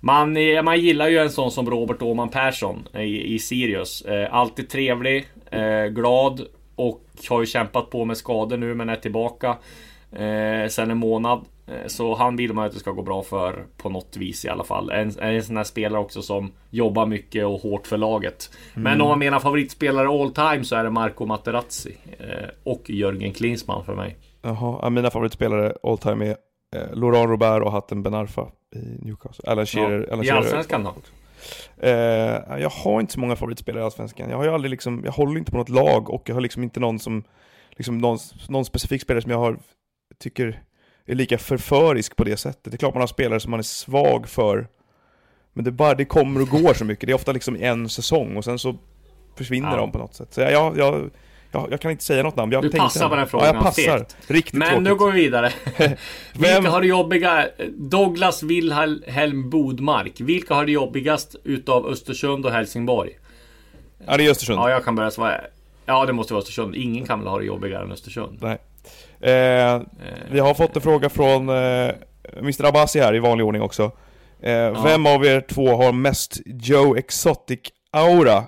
[0.00, 4.04] man, eh, man gillar ju en sån som Robert Åhman Persson i, i Sirius.
[4.30, 5.26] Alltid trevlig,
[5.90, 9.56] glad och har ju kämpat på med skador nu men är tillbaka
[10.12, 11.44] eh, sen en månad.
[11.68, 14.48] Eh, Så han vill man att det ska gå bra för på något vis i
[14.48, 14.90] alla fall.
[14.90, 18.50] En, en sån här spelare också som jobbar mycket och hårt för laget.
[18.74, 21.96] Men om man menar favoritspelare all time så är det Marco Materazzi.
[22.18, 24.16] Eh, och Jörgen Klinsmann för mig.
[24.42, 26.36] Jaha, ja, mina favoritspelare all time är
[26.76, 29.50] eh, Laurent Robert och Hatten Ben Arfa i Newcastle.
[29.50, 30.08] Alan Shearer.
[30.12, 30.30] Alan I.
[30.30, 30.94] Allsvenskan då?
[32.58, 34.30] Jag har inte så många favoritspelare i Allsvenskan.
[34.30, 36.62] Jag har ju aldrig liksom, jag håller inte på något lag och jag har liksom
[36.62, 37.24] inte någon som,
[37.70, 39.58] liksom någon, någon specifik spelare som jag har,
[40.18, 40.62] tycker
[41.12, 42.64] är lika förförisk på det sättet.
[42.64, 44.66] Det är klart man har spelare som man är svag för,
[45.52, 47.06] men det, bara, det kommer och går så mycket.
[47.06, 48.76] Det är ofta liksom en säsong och sen så
[49.36, 49.76] försvinner Ja.
[49.76, 50.28] de på något sätt.
[50.34, 51.10] Så jag, jag, jag,
[51.70, 52.52] jag, kan inte säga något namn.
[52.52, 54.06] Jag Du passar på den frågan, Ja, jag passar.
[54.26, 54.84] Riktigt Men tråkigt.
[54.84, 55.52] nu går vi vidare.
[56.34, 57.48] Vilka har det jobbiga?
[57.76, 60.20] Douglas Wilhelm Bodmark.
[60.20, 63.10] Vilka har det jobbigast utav Östersund och Helsingborg?
[64.06, 64.58] Ja, det är Östersund.
[64.58, 65.40] Ja, jag kan börja svara.
[65.86, 66.74] Ja, det måste vara Östersund.
[66.74, 68.38] Ingen kan väl ha det jobbigare än Östersund?
[68.40, 68.58] Nej.
[69.20, 69.80] Eh,
[70.30, 71.90] vi har fått en fråga från eh,
[72.38, 73.90] Mr Abbasi här i vanlig ordning också.
[74.42, 78.42] Eh, Vem av er två har mest Joe Exotic-aura?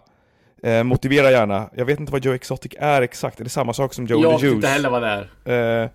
[0.63, 1.71] Eh, motivera gärna.
[1.77, 3.41] Jag vet inte vad Joe Exotic är exakt.
[3.41, 4.55] Är det samma sak som Joe jag the vet Juice?
[4.55, 5.83] inte heller vad det är.
[5.85, 5.89] Eh,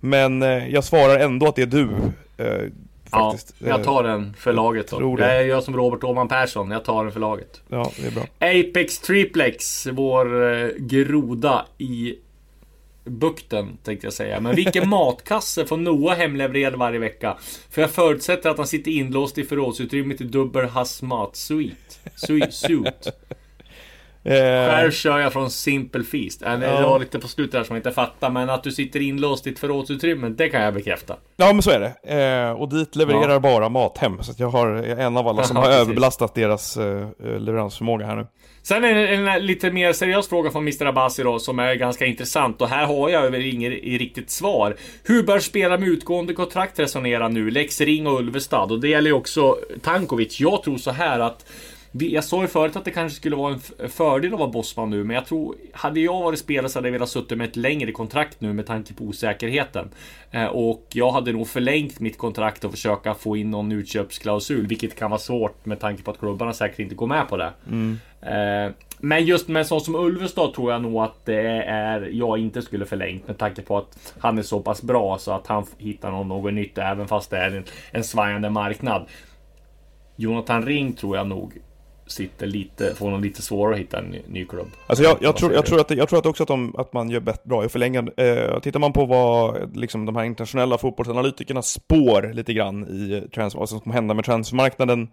[0.00, 1.88] men eh, jag svarar ändå att det är du.
[2.38, 2.62] Eh,
[3.12, 3.54] Ja, faktiskt.
[3.58, 5.16] jag tar den för laget då.
[5.16, 5.34] det.
[5.34, 6.70] Jag gör som Robert Åhman Persson.
[6.70, 7.60] Jag tar den för laget.
[7.68, 8.22] ja, det är bra.
[8.40, 10.26] Apex Triplex, vår
[10.78, 12.14] groda i
[13.06, 14.40] bukten tänkte jag säga.
[14.40, 17.36] Men vilken matkasse får Noah hemlevererad varje vecka?
[17.70, 22.00] För jag förutsätter att han sitter inlåst i förrådsutrymmet i dubbel hazmat suit.
[22.16, 22.54] Suit.
[22.54, 23.06] suit.
[24.24, 24.32] Eh,
[24.70, 26.42] Själv kör jag från Simple Feast.
[26.42, 28.30] Äh, Det var lite på slutet där som jag inte fattar.
[28.30, 31.16] Men att du sitter inlåst i ett förrådsutrymme, det kan jag bekräfta.
[31.36, 32.14] Ja men så är det.
[32.22, 33.40] Eh, och dit levererar Ja.
[33.40, 34.22] bara Mathem.
[34.22, 37.06] Så jag har en av alla som har överbelastat deras eh,
[37.38, 38.26] leveransförmåga här nu.
[38.68, 40.86] Sen är det en lite mer seriös fråga från Mr.
[40.86, 42.60] Abbasi då, som är ganska intressant.
[42.60, 44.76] Och här har jag väl inget riktigt svar.
[45.04, 47.50] Hur bör spelare med utgående kontrakt resonera nu?
[47.50, 48.72] Lex Ring och Ulvestad.
[48.72, 50.40] Och det gäller ju också Tankovic.
[50.40, 51.46] Jag tror så här att
[52.00, 55.04] jag sa ju förut att det kanske skulle vara en fördel att vara bossman nu,
[55.04, 55.56] men jag tror...
[55.72, 58.66] Hade jag varit spelare så hade jag velat sitta med ett längre kontrakt nu med
[58.66, 59.90] tanke på osäkerheten.
[60.30, 64.96] Eh, och jag hade nog förlängt mitt kontrakt och försöka få in någon utköpsklausul, vilket
[64.98, 67.52] kan vara svårt med tanke på att klubbarna säkert inte går med på det.
[68.20, 72.38] Eh, Men just med en sån som Ulvestad tror jag nog att det är jag
[72.38, 75.66] inte skulle förlängt med tanke på att han är så pass bra så att han
[75.78, 79.06] hittar någon, något nytt även fast det är en, en svajande marknad.
[80.16, 81.52] Jonathan Ring tror jag nog
[82.06, 84.66] sitter lite, får nog lite svårare att hitta en ny, klubb.
[84.86, 87.10] Alltså jag, jag, tror, jag, tror att, jag tror att också att, de, att man
[87.10, 88.12] gör bättre, bra i förlängande.
[88.16, 93.58] Eh, tittar man på vad liksom, de här internationella fotbollsanalytikerna spår lite grann i transfer,
[93.58, 95.08] vad som kommer hända med transfermarknaden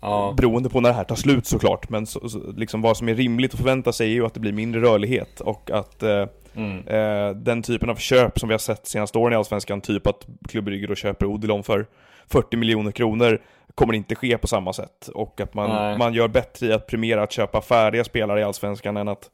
[0.00, 0.34] Ja.
[0.36, 3.14] Beroende på när det här tar slut såklart, men så, så, liksom vad som är
[3.14, 6.88] rimligt att förvänta sig är ju att det blir mindre rörlighet och att eh, Mm.
[6.88, 10.26] eh, den typen av köp som vi har sett senaste åren i Allsvenskan, typ att
[10.48, 11.86] klubbar rygger och köper Odilon för
[12.30, 13.42] 40 miljoner kronor,
[13.74, 15.08] kommer inte ske på samma sätt.
[15.14, 15.98] Och att man, Nej.
[15.98, 19.30] man gör bättre i att premiera att köpa färdiga spelare i Allsvenskan än att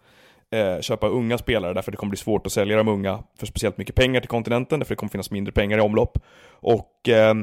[0.51, 3.79] eh, köpa unga spelare, därför det kommer bli svårt att sälja de unga för speciellt
[3.79, 6.19] mycket pengar till kontinenten, därför det kommer finnas mindre pengar i omlopp.
[6.51, 7.35] Och eh,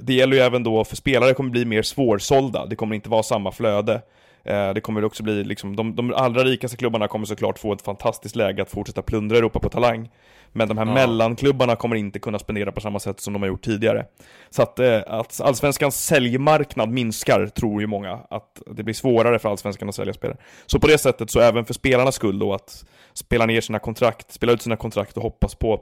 [0.00, 3.22] det gäller ju även då för spelare kommer bli mer svårsålda, det kommer inte vara
[3.22, 4.02] samma flöde.
[4.48, 7.82] Eh, Det kommer också bli, liksom, de, de allra rikaste klubbarna kommer såklart få ett
[7.82, 10.10] fantastiskt läge att fortsätta plundra Europa på talang.
[10.52, 10.94] Men de här Ja.
[10.94, 14.06] mellanklubbarna kommer inte kunna spendera på samma sätt som de har gjort tidigare.
[14.50, 18.12] Så att, eh, att allsvenskans säljmarknad minskar, tror ju många.
[18.30, 20.38] Att det blir svårare för allsvenskan att sälja spelare.
[20.66, 22.84] Så på det sättet, så även för spelarnas skull då, att
[23.14, 25.80] spela ner sina kontrakt, spela ut sina kontrakt och hoppas på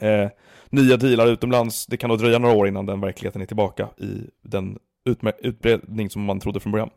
[0.00, 0.28] eh,
[0.70, 1.86] nya dealar utomlands.
[1.86, 4.78] Det kan nog dröja några år innan den verkligheten är tillbaka i den
[5.42, 6.90] utbredning som man trodde från början.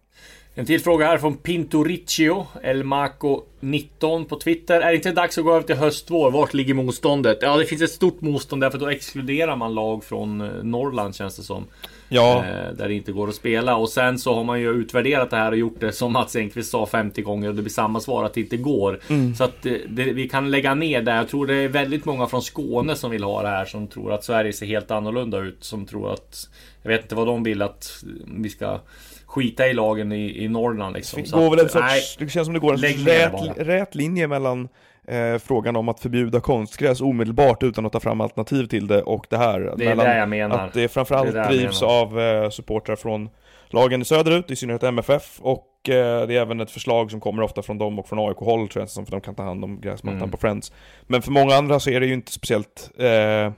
[0.56, 4.82] En till fråga här från Pinto Riccio, Elmaco19 på Twitter.
[4.82, 6.32] Är det inte dags att gå över till höstvår?
[6.32, 7.38] Vart ligger motståndet?
[7.42, 11.16] Ja, det finns ett stort motstånd där, för då exkluderar man lag från eh, Norrland
[11.16, 11.66] känns det som.
[12.10, 13.76] Ja, Eh, där det inte går att spela.
[13.76, 16.72] Och sen så har man ju utvärderat det här och gjort det som Mats Engqvist
[16.72, 19.00] sa 50 gånger och det blir samma svar att det inte går.
[19.38, 21.16] Så att det, det, vi kan lägga ner där.
[21.16, 23.66] Jag tror det är väldigt många från Skåne som vill ha det här.
[23.66, 25.58] Som tror att Sverige ser helt annorlunda ut.
[25.64, 26.50] Som tror att...
[26.82, 28.80] Jag vet inte vad de vill att vi ska
[29.28, 31.24] skita i lagen i, i Norrland liksom.
[31.24, 34.68] det går väl en sorts, det känns som det går en rät, rät linje mellan
[35.08, 39.26] eh, frågan om att förbjuda konstgräs omedelbart utan att ta fram alternativ till det och
[39.30, 39.60] det här.
[39.60, 40.66] Det är mellan det jag menar.
[40.66, 43.30] Att det framförallt Det drivs av eh, supportrar från
[43.70, 47.44] lagen i söderut, i synnerhet MFF, och eh, det är även ett förslag som kommer
[47.44, 49.82] ofta från dem och från AIK-håll tror jag, som för de kan ta hand om
[49.82, 50.32] gräsmattan Mm.
[50.32, 50.72] på Friends.
[51.08, 53.52] Men för många andra så är det ju inte speciellt eh,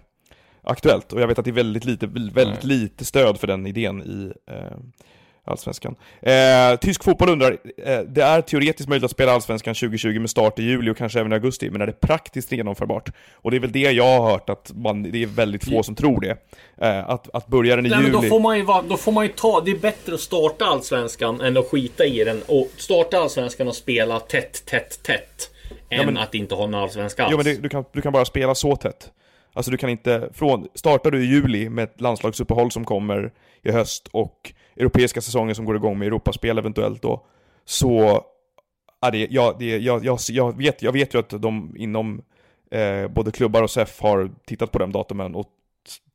[0.61, 4.01] aktuellt, och jag vet att det är väldigt lite, väldigt lite stöd för den idén
[4.01, 4.77] i eh,
[5.49, 5.95] Allsvenskan.
[6.21, 10.59] Eh, tysk fotboll undrar, eh, det är teoretiskt möjligt att spela Allsvenskan 2020 med start
[10.59, 13.09] i juli och kanske även i augusti, men är det praktiskt genomförbart?
[13.33, 15.95] Och det är väl det jag har hört, att man, det är väldigt få som
[15.95, 16.37] tror det.
[16.87, 18.21] Eh, att, att börja den i Nej, men juli...
[18.21, 21.41] då får man ju då får man ju ta, det är bättre att starta Allsvenskan
[21.41, 22.41] än att skita i den.
[22.47, 25.51] Och starta Allsvenskan och spela tätt, tätt, tätt.
[25.89, 27.31] Än men- att inte ha en Allsvenska alls.
[27.31, 29.11] Jo men det, du, kan, du kan bara spela så tätt.
[29.53, 33.31] Alltså du kan inte, från, startar du i juli med ett landslagsuppehåll som kommer
[33.63, 37.25] i höst och europeiska säsonger som går igång med Europaspel eventuellt då,
[37.65, 38.23] så,
[39.01, 42.21] ja, det, ja, det, jag, jag, jag, vet, jag vet ju att de inom
[42.71, 45.47] eh, både klubbar och SEF har tittat på de datumen och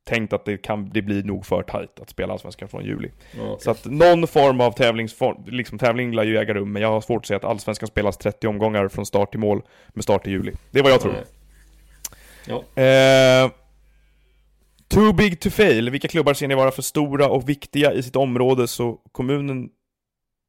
[0.04, 3.10] tänkt att det kan det blir nog för tajt att spela Allsvenskan från juli.
[3.40, 3.56] Okej.
[3.58, 7.00] Så att någon form av tävlingsform, liksom tävling lär ju äga rum, men jag har
[7.00, 10.30] svårt att säga att Allsvenskan spelas 30 omgångar från start till mål med start i
[10.30, 10.52] juli.
[10.70, 11.12] Det är vad jag tror.
[11.12, 11.24] Nej.
[12.46, 12.82] Ja.
[12.82, 13.50] Eh,
[14.88, 15.90] too big to fail.
[15.90, 19.68] Vilka klubbar ser ni vara för stora och viktiga i sitt område så kommunen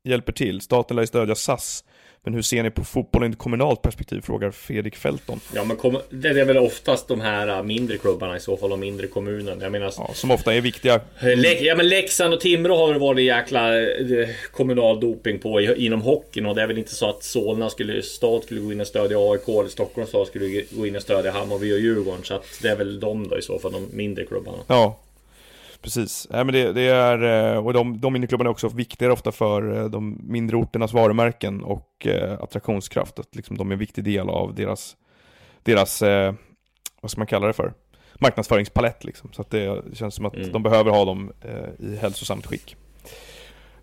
[0.07, 0.61] hjälper till?
[0.61, 1.83] Staten lär ju stödja SAS.
[2.25, 4.21] Men hur ser ni på fotbollen i ett kommunalt perspektiv?
[4.21, 5.39] Frågar Fredrik Felton.
[5.55, 8.69] Ja men kom, det är väl oftast de här äh, mindre klubbarna i så fall,
[8.69, 9.59] de mindre kommunen.
[9.61, 11.01] Jag menar, Ja, som ofta är viktiga.
[11.21, 16.01] Lek, ja men Leksand och Timrå har det varit jäkla eh, kommunal doping på inom
[16.01, 18.87] hockeyn och det är väl inte så att Solna skulle, stad skulle gå in och
[18.87, 22.23] stödja AIK eller Stockholms stad skulle gå in och stödja Hammarby och Djurgården.
[22.23, 24.57] Så att det är väl de då i så fall, de mindre klubbarna.
[24.67, 24.97] Ja,
[25.85, 26.27] precis.
[26.29, 29.31] Nej, men det, det är, eh, och de, de mindre klubbarna är också viktigare ofta
[29.31, 33.19] för eh, de mindre orternas varumärken och eh, attraktionskraft.
[33.19, 34.95] Att liksom de är en viktig del av deras,
[35.63, 36.33] deras eh,
[37.01, 37.73] vad ska man kalla det för?
[38.19, 39.29] Marknadsföringspalett liksom.
[39.33, 40.51] Så att det känns som att Mm.
[40.51, 42.75] de behöver ha dem eh, i hälsosamt skick.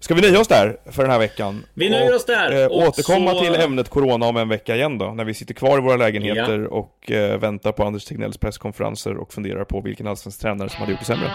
[0.03, 1.64] Ska vi nöja oss där för den här veckan?
[1.74, 2.62] Vi nöjer Och, oss där.
[2.62, 5.55] Eh, Och återkomma så- till ämnet Corona om en vecka igen då, när vi sitter
[5.55, 10.07] kvar i våra lägenheter och eh, väntar på Anders Tegnells presskonferenser och funderar på vilken
[10.07, 11.30] allsvensk tränare som hade gjort det sämre.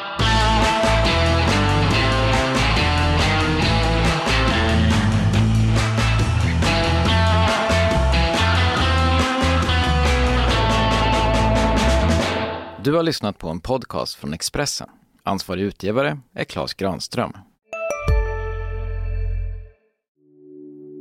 [12.83, 14.89] Du har lyssnat på en podcast från Expressen.
[15.23, 17.33] Ansvarig utgivare är Klas Granström.